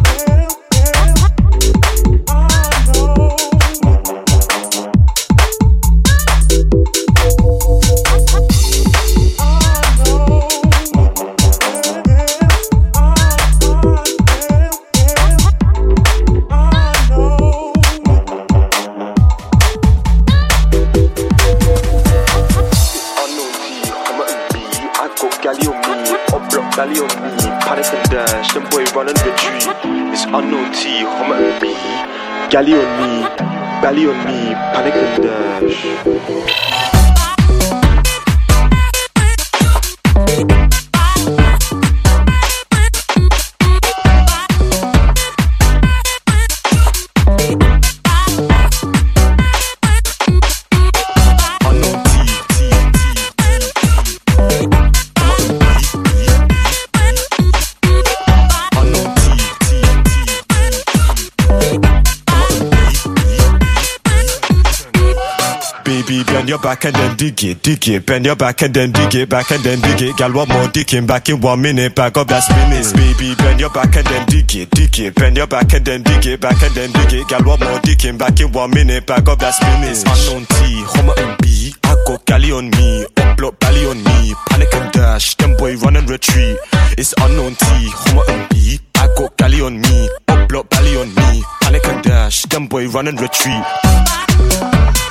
Galley 32.56 32.72
on 32.73 32.88
me, 33.02 33.22
galley 33.82 34.07
on 34.07 34.18
me, 34.26 34.53
panic 34.72 34.95
and 34.95 35.23
dash. 35.23 36.74
your 66.56 66.61
back 66.61 66.86
and 66.86 66.95
then 66.95 67.15
dig 67.18 67.44
it, 67.44 67.61
dig 67.61 67.88
it. 67.90 68.06
Bend 68.06 68.26
your 68.26 68.36
back 68.36 68.61
and 68.61 68.73
then 68.73 68.91
dig 68.91 69.15
it, 69.15 69.30
back 69.30 69.52
and 69.52 69.64
then 69.64 69.80
dig 69.82 70.02
it. 70.02 70.18
Girl, 70.18 70.32
what 70.32 70.48
more 70.48 70.68
digging? 70.68 71.06
back 71.06 71.27
in 71.30 71.41
one 71.41 71.61
minute, 71.61 71.95
back 71.95 72.18
up 72.18 72.27
that 72.27 72.41
spinach, 72.41 72.94
baby. 72.95 73.36
Bend 73.36 73.60
your 73.60 73.69
back 73.69 73.95
and 73.95 74.07
then 74.07 74.26
dig 74.27 74.56
it, 74.56 74.69
dig 74.72 74.99
it. 74.99 75.15
Bend 75.15 75.38
your 75.38 75.48
back 75.48 75.73
and 75.73 75.86
then 75.86 76.03
dig 76.03 76.26
it, 76.26 76.40
back 76.40 76.61
and 76.61 76.73
then 76.76 76.91
dig 76.91 77.14
it. 77.14 77.27
Girl, 77.27 77.44
what 77.44 77.60
more 77.60 77.80
digging? 77.82 78.18
back 78.18 78.40
in 78.40 78.52
one 78.52 78.72
minute, 78.72 79.06
back 79.06 79.27
up 79.27 79.40
that 79.40 79.52
spinach. 79.52 80.06
Unknown 80.07 80.45
T, 80.45 80.56
Homerton 80.95 81.41
B. 81.41 81.73
I 81.84 81.95
got 82.07 82.26
galley 82.26 82.52
on 82.52 82.69
me, 82.69 83.06
up 83.18 83.38
block 83.38 83.60
belly 83.60 83.86
on 83.86 83.98
me. 84.03 84.34
Panic 84.49 84.73
and 84.73 84.91
dash, 84.94 85.36
them 85.36 85.57
boy 85.57 85.76
run 85.77 85.98
and 85.98 86.10
retreat. 86.10 86.57
It's 86.98 87.14
unknown 87.19 87.56
T, 87.56 87.65
Homerton 87.65 88.49
B. 88.49 88.80
I 88.95 89.07
got 89.18 89.36
galley 89.38 89.61
on 89.61 89.82
me, 89.82 90.10
up 90.27 90.48
block 90.48 90.69
belly 90.69 90.95
on 90.95 91.10
me. 91.14 91.44
Panic 91.61 91.86
and 91.88 92.03
dash, 92.03 92.44
them 92.44 92.68
boy 92.68 92.88
run 92.88 93.07
and 93.07 93.19
retreat. 93.19 95.05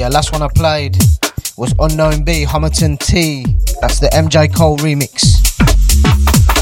Yeah, 0.00 0.08
last 0.08 0.32
one 0.32 0.40
I 0.40 0.48
played 0.48 0.96
was 1.58 1.74
Unknown 1.78 2.24
B, 2.24 2.46
Hamilton 2.46 2.96
T. 2.96 3.44
That's 3.82 3.98
the 4.00 4.08
MJ 4.14 4.48
Cole 4.50 4.78
remix. 4.78 5.36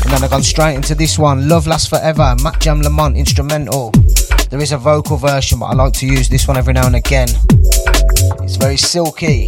And 0.03 0.13
then 0.13 0.25
I've 0.25 0.31
gone 0.31 0.43
straight 0.43 0.75
into 0.75 0.97
this 0.97 1.21
one, 1.21 1.49
Love 1.49 1.69
Lasts 1.69 1.87
Forever, 1.89 2.35
Matt 2.43 2.59
Jam 2.61 2.83
Lamont 2.83 3.17
instrumental. 3.17 3.93
There 4.51 4.61
is 4.61 4.73
a 4.73 4.77
vocal 4.77 5.19
version, 5.19 5.61
but 5.61 5.67
I 5.67 5.75
like 5.75 5.93
to 5.93 6.07
use 6.09 6.29
this 6.29 6.49
one 6.49 6.57
every 6.57 6.73
now 6.73 6.87
and 6.87 6.97
again. 6.97 7.29
It's 8.43 8.57
very 8.57 8.77
silky. 8.77 9.47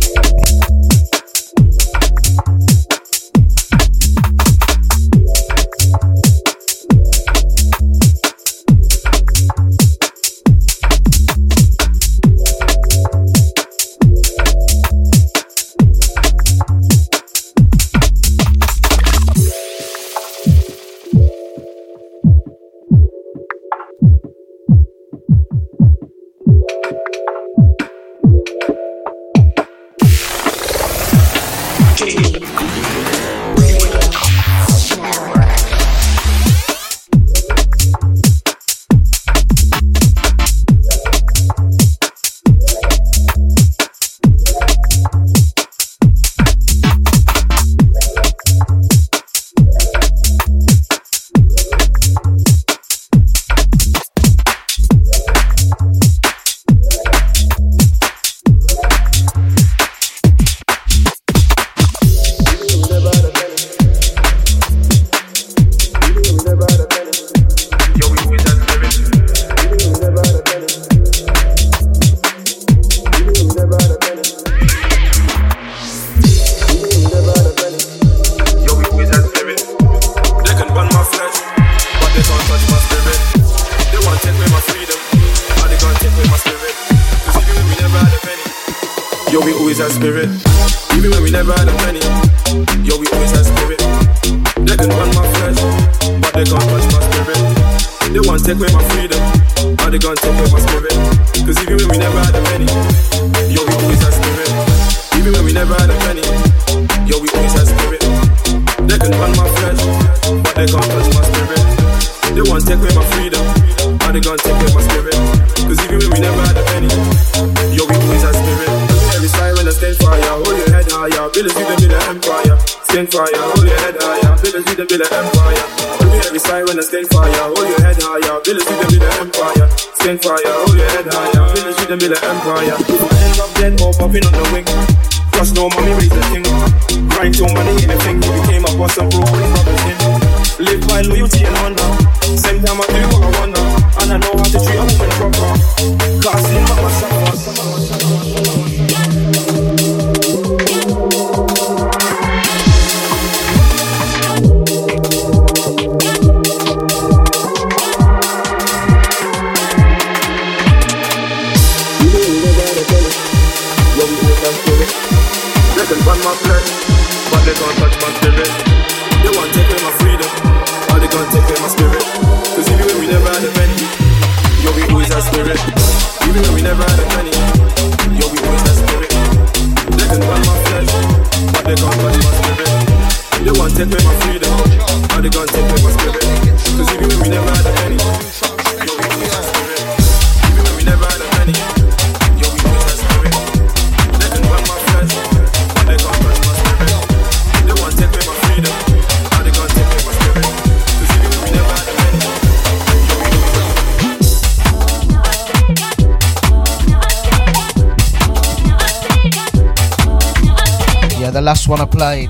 Last 211.50 211.66
one 211.66 211.80
I 211.80 211.84
played 211.84 212.28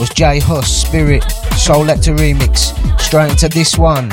was 0.00 0.08
J 0.08 0.40
Hus 0.40 0.66
Spirit 0.66 1.22
Soul 1.56 1.84
remix. 1.84 2.74
Straight 3.00 3.30
into 3.30 3.48
this 3.48 3.78
one. 3.78 4.08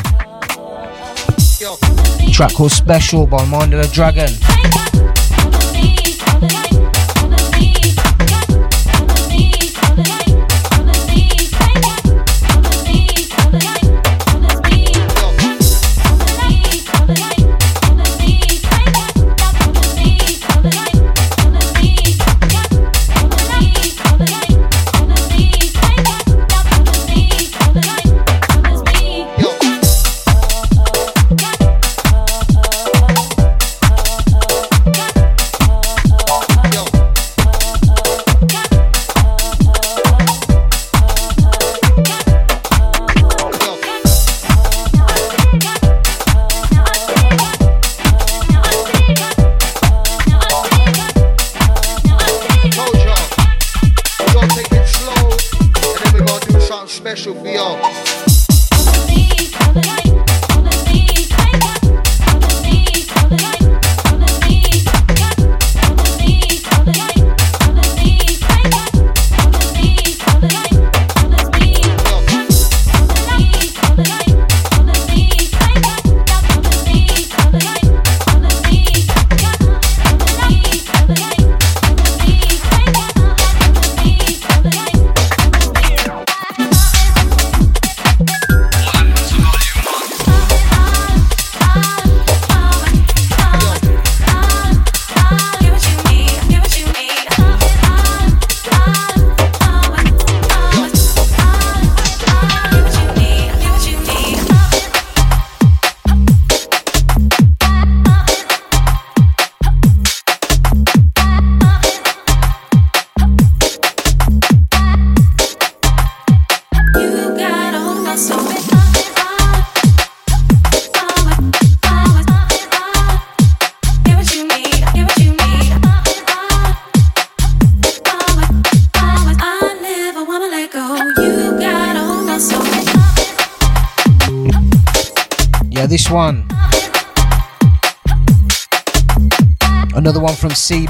Track 2.32 2.54
called 2.54 2.72
Special 2.72 3.26
by 3.26 3.44
Mind 3.46 3.74
of 3.74 3.82
the 3.82 3.92
Dragon. 3.92 4.30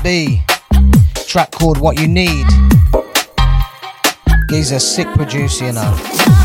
CB. 0.06 1.28
Track 1.28 1.50
called 1.52 1.80
What 1.80 2.00
You 2.00 2.08
Need. 2.08 2.46
He's 4.52 4.72
a 4.72 4.80
sick 4.80 5.08
producer, 5.16 5.66
you 5.66 5.72
know. 5.74 6.45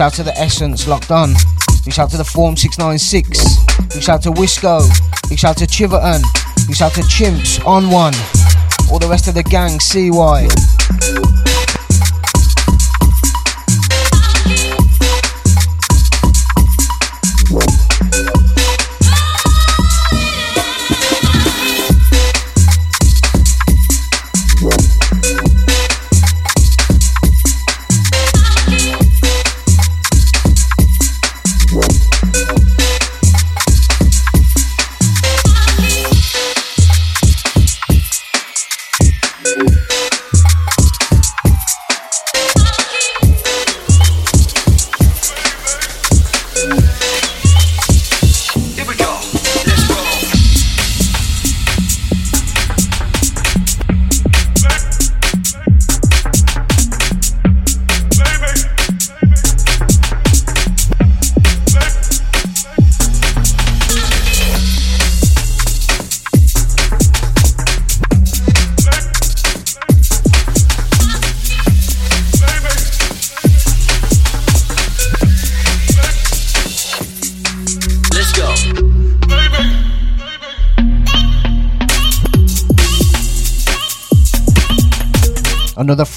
Shout 0.00 0.14
to 0.14 0.22
the 0.22 0.34
Essence 0.38 0.88
locked 0.88 1.10
on. 1.10 1.34
Big 1.84 1.92
shout 1.92 2.08
to 2.08 2.16
the 2.16 2.24
Form 2.24 2.56
696. 2.56 3.88
Big 3.92 4.02
shout 4.02 4.22
to 4.22 4.30
Wisco. 4.30 4.80
Big 5.28 5.38
shout 5.38 5.58
to 5.58 5.66
Chiverton. 5.66 6.22
Big 6.66 6.74
shout 6.74 6.94
to 6.94 7.02
Chimps 7.02 7.58
ON1. 7.58 8.90
All 8.90 8.98
the 8.98 9.06
rest 9.06 9.28
of 9.28 9.34
the 9.34 9.42
gang, 9.42 9.78
CY. 9.78 11.19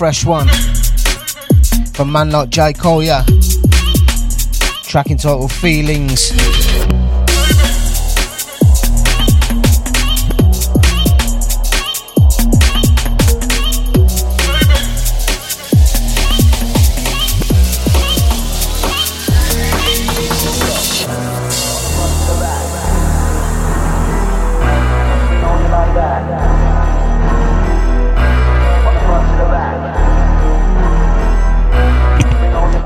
Fresh 0.03 0.25
one 0.25 0.49
from 1.93 2.11
man 2.11 2.29
like 2.29 2.49
J. 2.49 2.73
Collier. 2.73 3.23
Track 4.83 5.09
entitled 5.11 5.49
Feelings. 5.49 6.62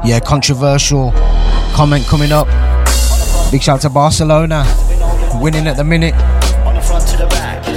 Yeah, 0.07 0.21
controversial 0.21 1.11
comment 1.75 2.05
coming 2.05 2.31
up. 2.31 2.47
Big 3.51 3.61
shout 3.61 3.81
to 3.81 3.89
Barcelona. 3.89 4.63
Winning 5.41 5.67
at 5.67 5.75
the 5.75 5.83
minute. 5.83 6.13
On 6.65 6.73
the 6.73 6.79
front 6.79 7.05
to 7.09 7.17
the 7.17 7.27
back. 7.27 7.67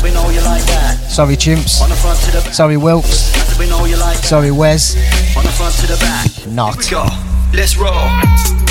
We 0.00 0.12
know 0.12 0.30
you 0.30 0.42
like 0.42 0.62
that. 0.66 0.96
Sorry, 1.08 1.34
chimps. 1.34 1.82
On 1.82 1.88
the 1.88 1.96
front 1.96 2.20
to 2.20 2.30
the 2.30 2.40
back. 2.40 2.54
Sorry, 2.54 2.76
Wilkes. 2.76 3.58
We 3.58 3.68
know 3.68 3.84
you 3.84 3.96
like 3.96 4.16
that. 4.16 4.24
Sorry, 4.24 4.52
Wes. 4.52 4.94
On 5.36 5.42
the 5.42 5.50
front 5.50 5.74
to 5.80 5.88
the 5.88 5.96
back. 5.96 6.46
Not. 6.46 6.84
Here 6.84 7.02
we 7.02 7.08
go. 7.08 7.16
Let's 7.52 7.76
roll. 7.76 8.65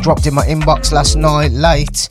Dropped 0.00 0.26
in 0.26 0.34
my 0.34 0.44
inbox 0.46 0.92
last 0.92 1.16
night 1.16 1.52
late. 1.52 2.08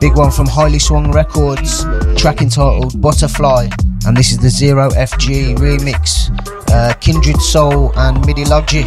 Big 0.00 0.16
one 0.16 0.30
from 0.30 0.46
Highly 0.46 0.78
Swung 0.78 1.10
Records, 1.12 1.84
track 2.16 2.40
entitled 2.40 3.00
Butterfly. 3.00 3.68
And 4.06 4.16
this 4.16 4.32
is 4.32 4.38
the 4.38 4.48
Zero 4.48 4.90
FG 4.90 5.56
remix. 5.56 6.30
Uh, 6.70 6.94
Kindred 7.00 7.40
Soul 7.40 7.92
and 7.96 8.24
MIDI 8.24 8.44
Logic. 8.44 8.86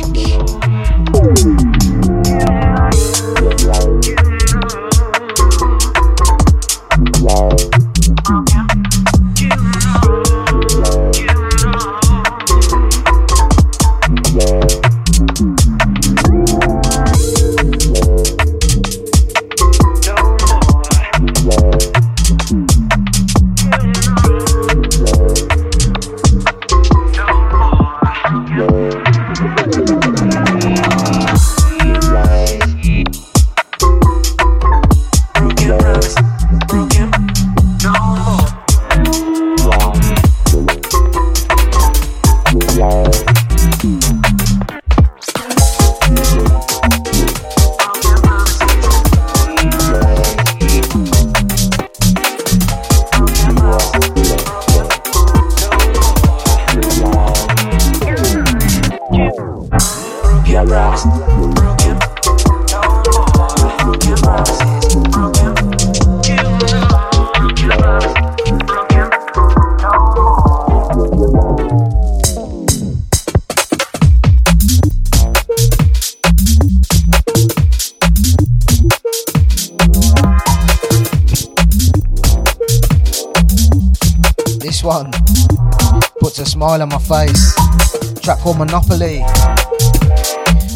Called 88.43 88.57
Monopoly. 88.57 89.23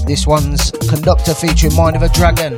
This 0.06 0.26
one's 0.26 0.72
Conductor 0.72 1.34
featuring 1.34 1.76
Mind 1.76 1.98
of 1.98 2.02
a 2.02 2.07
Dragon. 2.07 2.57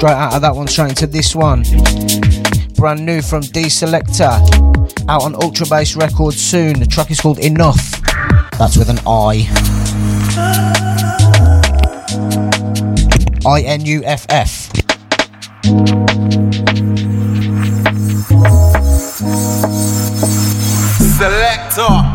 Straight 0.00 0.12
out 0.12 0.32
of 0.32 0.40
that 0.40 0.56
one, 0.56 0.66
straight 0.66 0.88
into 0.88 1.06
this 1.06 1.36
one. 1.36 1.62
Brand 2.76 3.04
new 3.04 3.20
from 3.20 3.42
D 3.42 3.68
Selector. 3.68 4.30
Out 5.10 5.24
on 5.24 5.34
Ultra 5.34 5.66
Bass 5.66 5.94
Records 5.94 6.40
soon. 6.40 6.80
The 6.80 6.86
track 6.86 7.10
is 7.10 7.20
called 7.20 7.38
Enough. 7.38 8.00
That's 8.58 8.78
with 8.78 8.88
an 8.88 8.98
I. 9.06 9.46
I 13.44 13.60
N 13.60 13.84
U 13.84 14.02
F 14.06 14.24
F. 14.30 14.70
Selector. 21.18 22.09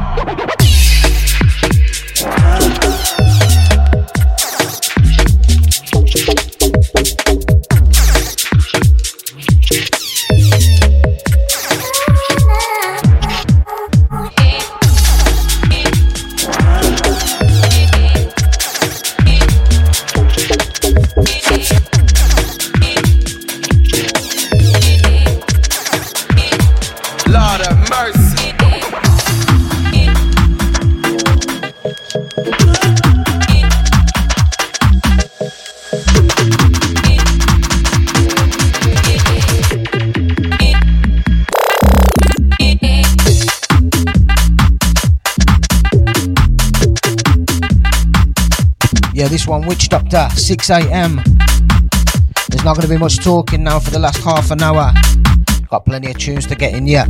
6 50.45 50.69
a.m. 50.69 51.15
There's 52.49 52.63
not 52.63 52.75
going 52.75 52.83
to 52.83 52.87
be 52.87 52.99
much 52.99 53.17
talking 53.17 53.63
now 53.63 53.79
for 53.79 53.89
the 53.89 53.97
last 53.97 54.23
half 54.23 54.51
an 54.51 54.61
hour. 54.61 54.91
Got 55.71 55.85
plenty 55.85 56.11
of 56.11 56.19
tunes 56.19 56.45
to 56.45 56.53
get 56.53 56.75
in 56.75 56.85
yet. 56.85 57.09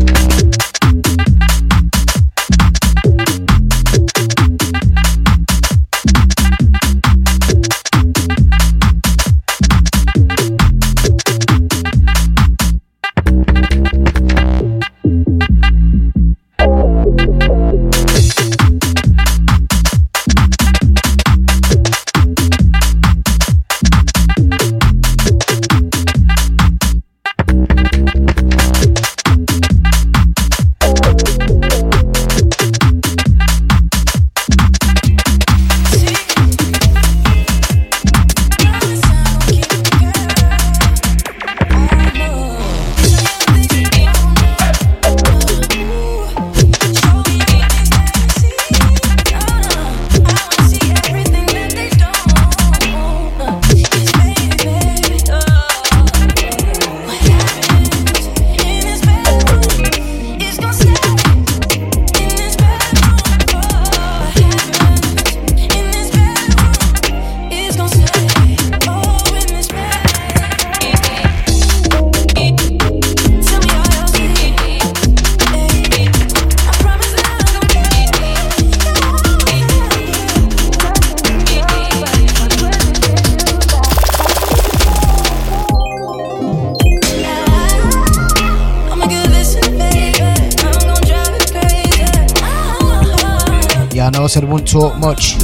Much, 95.06 95.38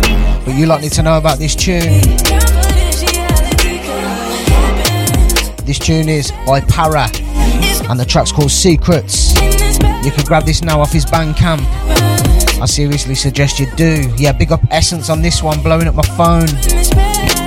but 0.43 0.55
you 0.55 0.65
lot 0.65 0.81
need 0.81 0.91
to 0.91 1.03
know 1.03 1.19
about 1.19 1.37
this 1.37 1.55
tune. 1.55 2.01
This 5.63 5.77
tune 5.77 6.09
is 6.09 6.31
by 6.47 6.61
Para, 6.61 7.07
and 7.87 7.99
the 7.99 8.05
track's 8.07 8.31
called 8.31 8.49
Secrets. 8.49 9.35
You 10.03 10.09
can 10.09 10.25
grab 10.25 10.45
this 10.45 10.63
now 10.63 10.81
off 10.81 10.91
his 10.91 11.05
Bandcamp. 11.05 11.61
I 12.59 12.65
seriously 12.65 13.13
suggest 13.13 13.59
you 13.59 13.67
do. 13.75 14.11
Yeah, 14.17 14.31
big 14.31 14.51
up 14.51 14.61
Essence 14.71 15.11
on 15.11 15.21
this 15.21 15.43
one, 15.43 15.61
blowing 15.61 15.87
up 15.87 15.93
my 15.93 16.07
phone. 16.17 17.40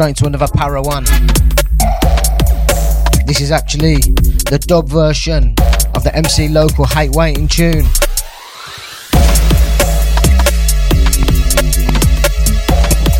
Straight 0.00 0.18
into 0.18 0.24
another 0.24 0.48
para 0.54 0.80
one. 0.80 1.04
This 3.26 3.42
is 3.42 3.52
actually 3.52 3.96
the 4.48 4.58
dub 4.66 4.88
version 4.88 5.54
of 5.94 6.04
the 6.04 6.10
MC 6.16 6.48
Local 6.48 6.86
Hate 6.86 7.10
Waiting 7.10 7.46
tune. 7.46 7.84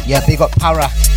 Yeah, 0.06 0.24
big 0.26 0.40
up 0.40 0.52
Para. 0.52 1.09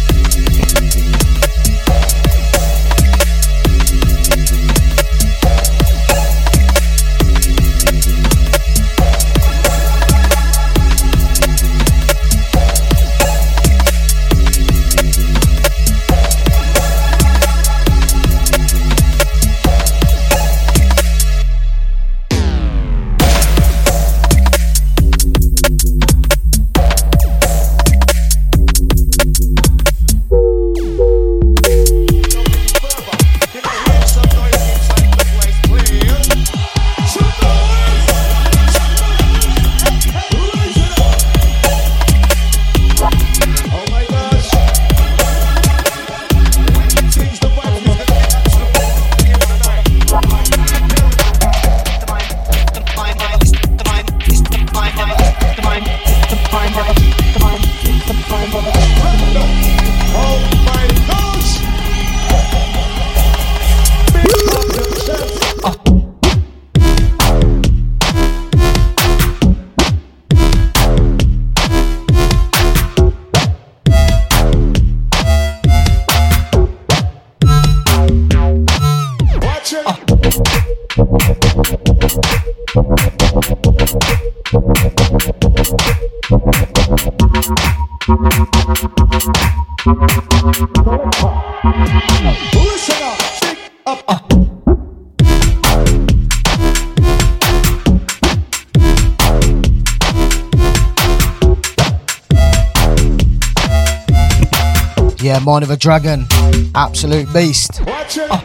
Mind 105.43 105.63
of 105.63 105.71
a 105.71 105.77
Dragon, 105.77 106.25
absolute 106.73 107.31
beast. 107.33 107.81
Oh. 107.81 108.43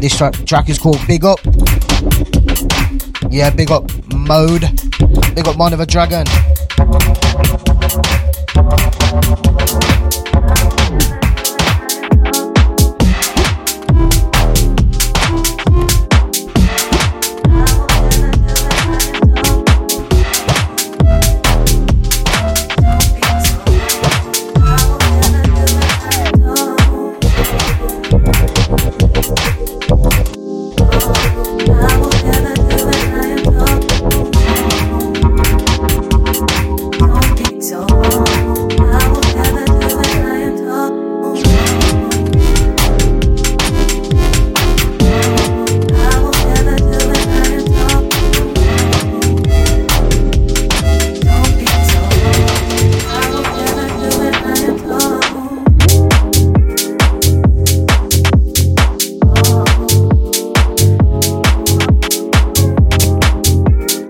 This 0.00 0.16
track, 0.16 0.32
track 0.46 0.68
is 0.70 0.78
called 0.78 0.98
Big 1.06 1.24
Up. 1.24 1.38
Yeah, 3.30 3.50
Big 3.50 3.70
Up 3.70 3.90
Mode. 4.14 4.62
Big 5.34 5.46
Up 5.46 5.56
Mind 5.58 5.74
of 5.74 5.80
a 5.80 5.86
Dragon. 5.86 6.24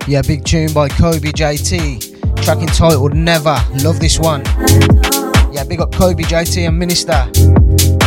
Yeah, 0.09 0.23
big 0.23 0.43
tune 0.43 0.73
by 0.73 0.89
Kobe 0.89 1.33
JT. 1.33 2.43
Track 2.43 2.59
entitled 2.61 3.13
Never. 3.13 3.59
Love 3.85 4.01
this 4.01 4.19
one. 4.19 4.43
Yeah, 5.53 5.65
big 5.69 5.83
up 5.83 5.93
Kobe 5.93 6.23
JT 6.23 6.67
and 6.67 6.79
Minister. 6.79 7.98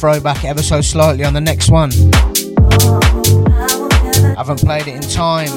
Gonna 0.00 0.14
throw 0.14 0.20
back 0.20 0.44
ever 0.44 0.62
so 0.62 0.80
slightly 0.80 1.24
on 1.24 1.32
the 1.34 1.40
next 1.40 1.70
one. 1.70 1.90
Haven't 4.36 4.60
played 4.60 4.86
it 4.86 4.94
in 4.94 5.00
time. 5.00 5.48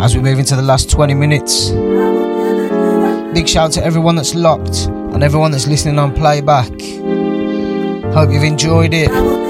As 0.00 0.16
we 0.16 0.22
move 0.22 0.40
into 0.40 0.56
the 0.56 0.62
last 0.62 0.90
20 0.90 1.14
minutes, 1.14 1.70
big 3.32 3.46
shout 3.48 3.70
to 3.72 3.84
everyone 3.84 4.16
that's 4.16 4.34
locked 4.34 4.86
and 4.86 5.22
everyone 5.22 5.52
that's 5.52 5.68
listening 5.68 6.00
on 6.00 6.12
playback. 6.14 6.70
Hope 8.12 8.30
you've 8.32 8.42
enjoyed 8.42 8.92
it. 8.92 9.49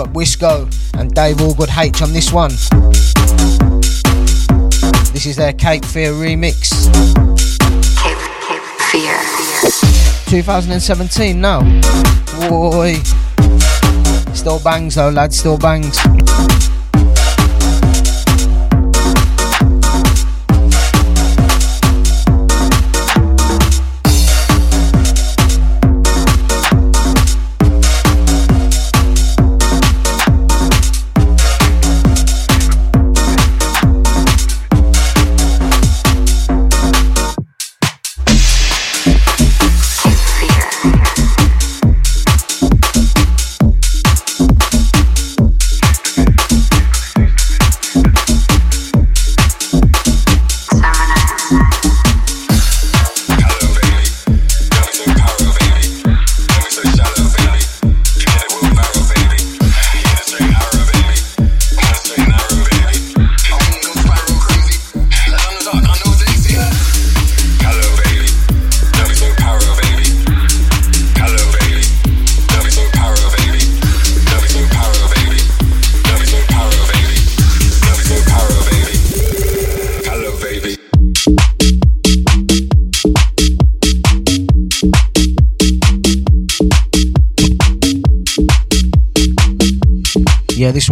Up 0.00 0.08
Wisco 0.14 0.64
and 0.98 1.14
Dave 1.14 1.36
Allgood 1.36 1.76
H 1.76 2.00
on 2.00 2.12
this 2.14 2.32
one. 2.32 2.50
This 5.12 5.26
is 5.26 5.36
their 5.36 5.52
Cape 5.52 5.84
Fear 5.84 6.12
remix. 6.12 6.86
Cape 7.98 8.16
Fear. 8.90 9.20
2017 10.30 11.38
now. 11.38 11.60
Boy. 12.48 12.94
Still 14.32 14.58
bangs 14.60 14.94
though, 14.94 15.10
lads, 15.10 15.38
still 15.38 15.58
bangs. 15.58 15.98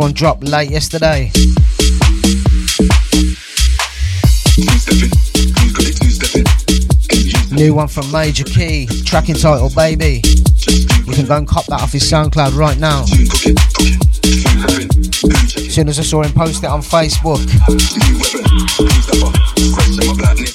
One 0.09 0.15
dropped 0.15 0.43
late 0.43 0.71
yesterday. 0.71 1.31
New 7.53 7.75
one 7.75 7.89
from 7.89 8.11
Major 8.11 8.45
Key, 8.45 8.87
track 9.05 9.29
entitled 9.29 9.75
Baby. 9.75 10.23
You 11.05 11.13
can 11.13 11.27
go 11.27 11.37
and 11.37 11.47
cop 11.47 11.67
that 11.67 11.83
off 11.83 11.93
his 11.93 12.05
SoundCloud 12.05 12.57
right 12.57 12.79
now. 12.79 13.03
As 15.59 15.75
soon 15.75 15.89
as 15.91 15.99
I 15.99 16.03
saw 16.03 16.23
him 16.23 16.33
post 16.33 16.65
it 16.65 16.71
on 16.71 16.81
Facebook, 16.81 17.47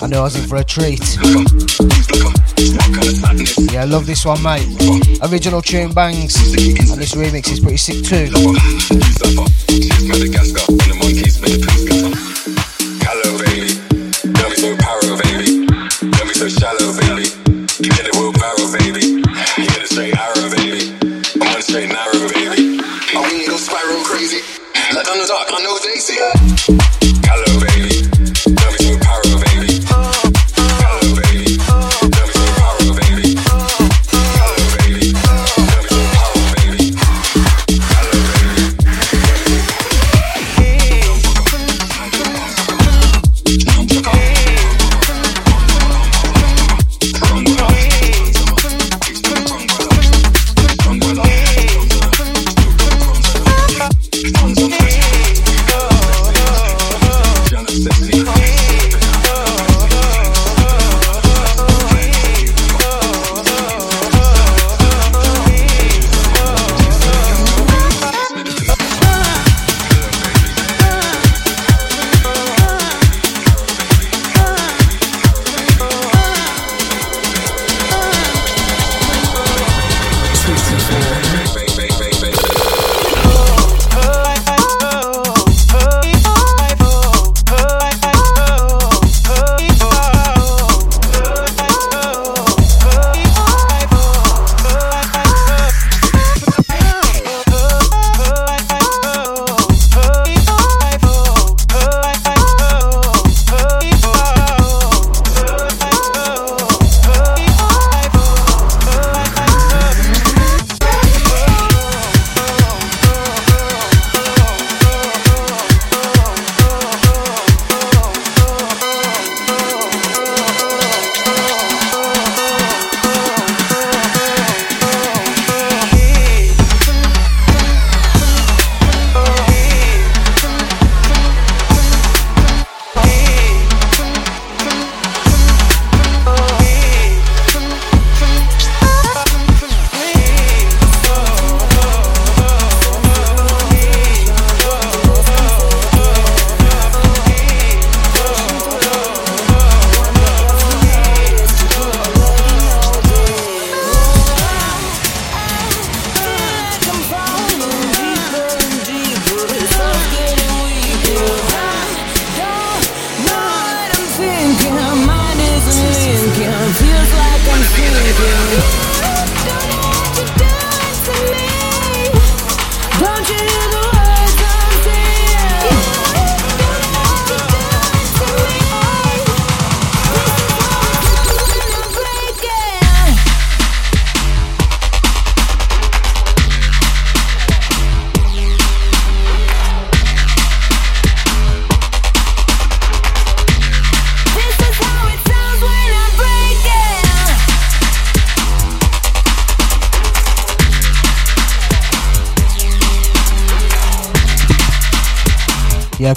I 0.02 0.08
knew 0.08 0.18
I 0.18 0.22
was 0.22 0.36
in 0.36 0.48
for 0.48 0.56
a 0.56 0.64
treat. 0.64 2.43
Yeah, 3.74 3.82
I 3.82 3.86
love 3.86 4.06
this 4.06 4.26
one, 4.26 4.42
mate. 4.42 4.68
Original 5.22 5.62
tune 5.62 5.92
bangs, 5.94 6.36
and 6.56 7.00
this 7.00 7.14
remix 7.16 7.52
is 7.52 7.60
pretty 7.60 7.78
sick 7.78 8.04
too. 8.04 8.32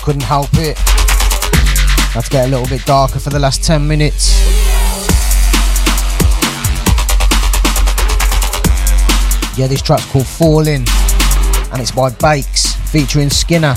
Couldn't 0.06 0.22
help 0.22 0.48
it. 0.52 0.78
Let's 2.14 2.28
get 2.28 2.46
a 2.46 2.48
little 2.48 2.68
bit 2.68 2.86
darker 2.86 3.18
for 3.18 3.30
the 3.30 3.40
last 3.40 3.64
10 3.64 3.88
minutes. 3.88 4.38
Yeah, 9.58 9.66
this 9.66 9.82
track's 9.82 10.06
called 10.12 10.28
Falling 10.28 10.86
and 11.72 11.82
it's 11.82 11.90
by 11.90 12.10
Bakes 12.10 12.76
featuring 12.92 13.30
Skinner. 13.30 13.74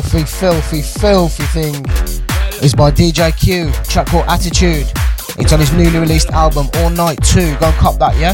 Filthy, 0.00 0.24
filthy, 0.24 0.80
filthy 0.80 1.42
thing 1.44 1.74
is 2.62 2.74
by 2.74 2.90
DJ 2.90 3.36
Q, 3.38 3.70
track 3.90 4.06
called 4.06 4.24
Attitude. 4.26 4.90
It's 5.38 5.52
on 5.52 5.60
his 5.60 5.70
newly 5.74 5.98
released 5.98 6.30
album 6.30 6.68
All 6.76 6.88
Night 6.88 7.22
2. 7.22 7.56
Go 7.58 7.66
and 7.66 7.76
cop 7.76 7.98
that, 7.98 8.16
yeah? 8.18 8.32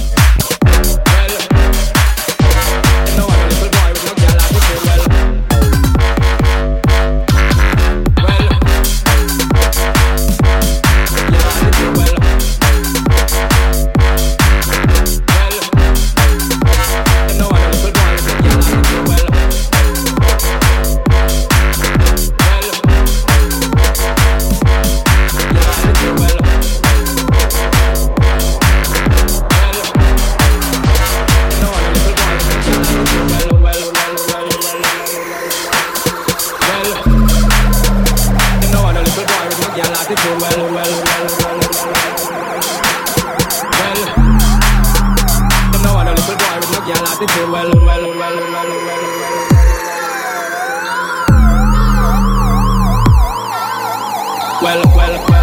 cuelo, 54.69 54.91
cuelo, 54.93 55.23
cuelo. 55.23 55.38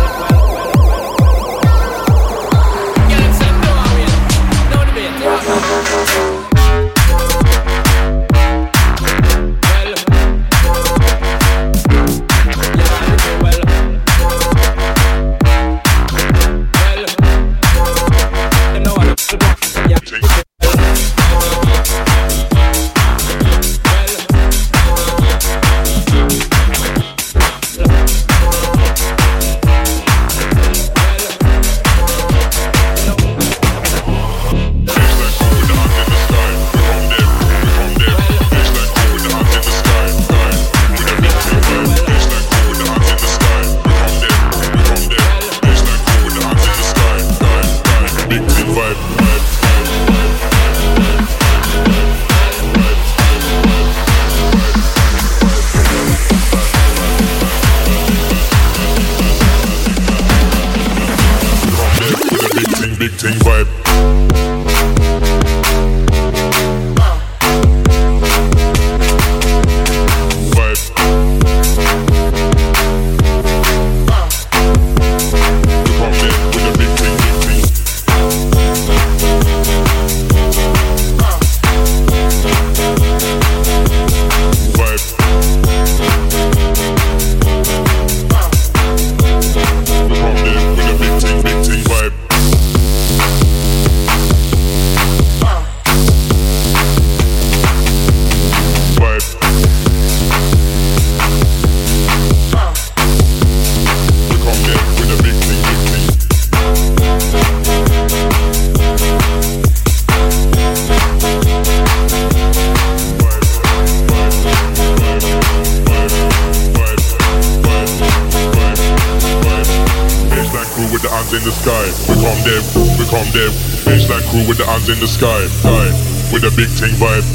King 126.75 126.91
Vibe. 126.99 127.34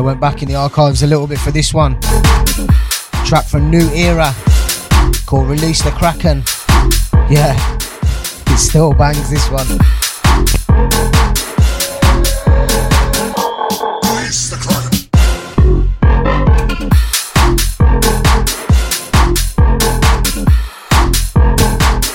I 0.00 0.02
went 0.02 0.18
back 0.18 0.40
in 0.42 0.48
the 0.48 0.54
archives 0.54 1.02
a 1.02 1.06
little 1.06 1.26
bit 1.26 1.38
for 1.38 1.50
this 1.50 1.74
one. 1.74 2.00
Track 3.26 3.44
from 3.44 3.70
New 3.70 3.86
Era 3.90 4.34
called 5.26 5.46
Release 5.46 5.82
the 5.82 5.90
Kraken. 5.90 6.42
Yeah, 7.28 7.54
it 8.46 8.56
still 8.56 8.94
bangs 8.94 9.28
this 9.28 9.46
one. 9.50 9.66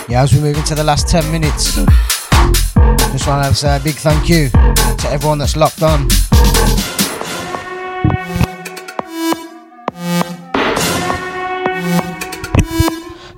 Yeah, 0.10 0.24
as 0.24 0.34
we 0.34 0.40
move 0.40 0.58
into 0.58 0.74
the 0.74 0.84
last 0.84 1.08
10 1.08 1.32
minutes, 1.32 1.76
just 3.12 3.28
want 3.28 3.46
to 3.46 3.54
say 3.54 3.76
a 3.76 3.80
big 3.80 3.94
thank 3.94 4.28
you 4.28 4.50
to 4.50 5.08
everyone 5.12 5.38
that's 5.38 5.56
locked 5.56 5.84
on. 5.84 6.08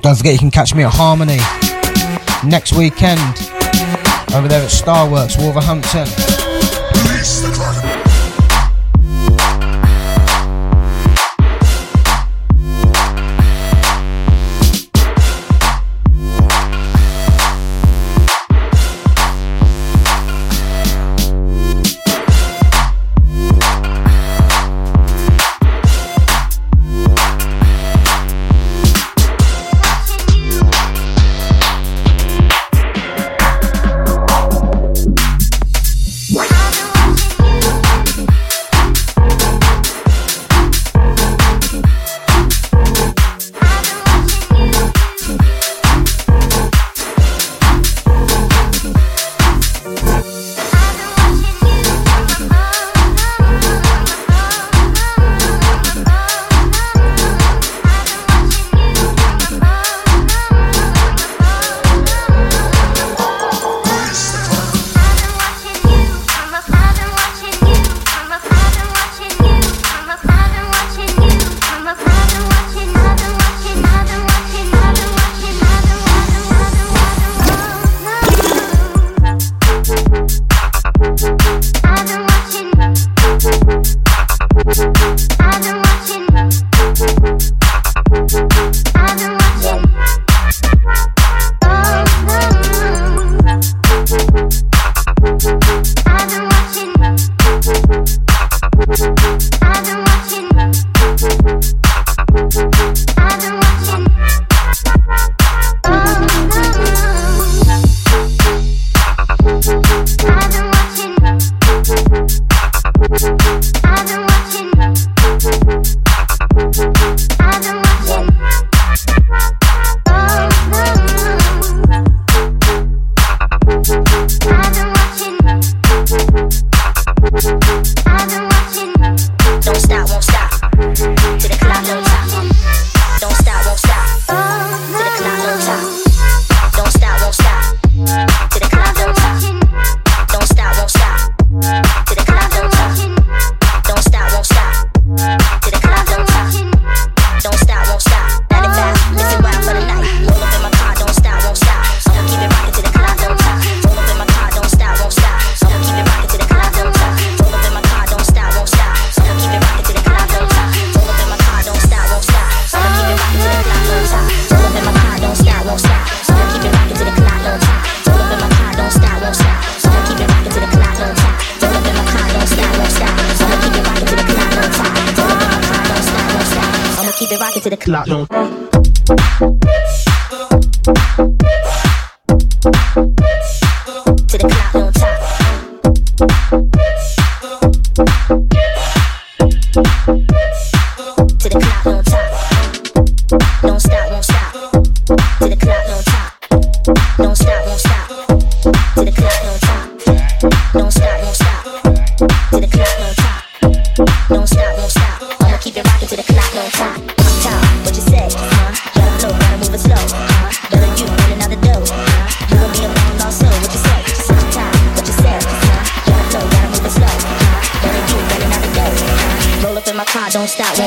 Don't 0.07 0.15
forget 0.15 0.31
you 0.31 0.39
can 0.39 0.51
catch 0.51 0.73
me 0.73 0.83
at 0.83 0.93
Harmony 0.93 1.35
next 2.49 2.71
weekend 2.71 3.19
over 4.33 4.47
there 4.47 4.63
at 4.63 4.71
Starworks, 4.71 5.37
Wolverhampton. 5.37 6.46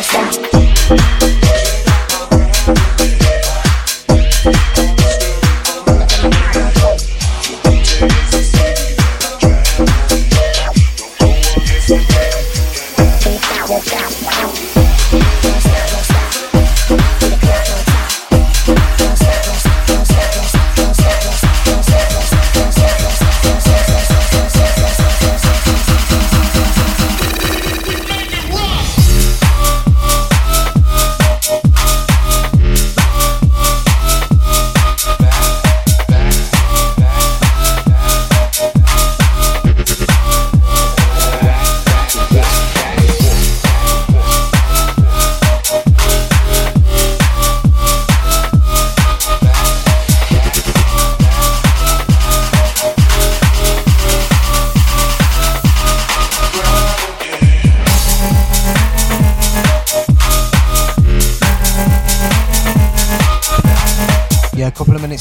Don't 0.02 0.39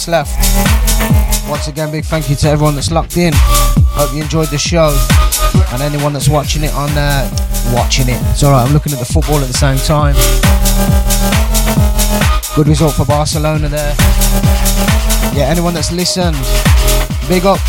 minutes 0.07 0.30
left. 0.30 1.49
Once 1.49 1.67
again, 1.67 1.91
big 1.91 2.05
thank 2.05 2.30
you 2.30 2.35
to 2.35 2.47
everyone 2.47 2.76
that's 2.76 2.91
locked 2.91 3.17
in. 3.17 3.34
Hope 3.35 4.15
you 4.15 4.21
enjoyed 4.21 4.49
the 4.49 4.57
show. 4.57 4.95
And 5.73 5.81
anyone 5.81 6.13
that's 6.13 6.30
watching 6.30 6.63
it 6.63 6.73
on 6.73 6.89
uh, 6.91 7.30
watching 7.73 8.07
it. 8.07 8.19
It's 8.31 8.43
alright, 8.43 8.65
I'm 8.65 8.73
looking 8.73 8.93
at 8.93 8.99
the 8.99 9.05
football 9.05 9.39
at 9.39 9.47
the 9.47 9.53
same 9.53 9.77
time. 9.77 10.15
Good 12.55 12.67
result 12.67 12.93
for 12.93 13.05
Barcelona 13.05 13.67
there. 13.67 13.95
Yeah, 15.34 15.49
anyone 15.49 15.73
that's 15.73 15.91
listened, 15.91 16.38
big 17.27 17.45
up. 17.45 17.59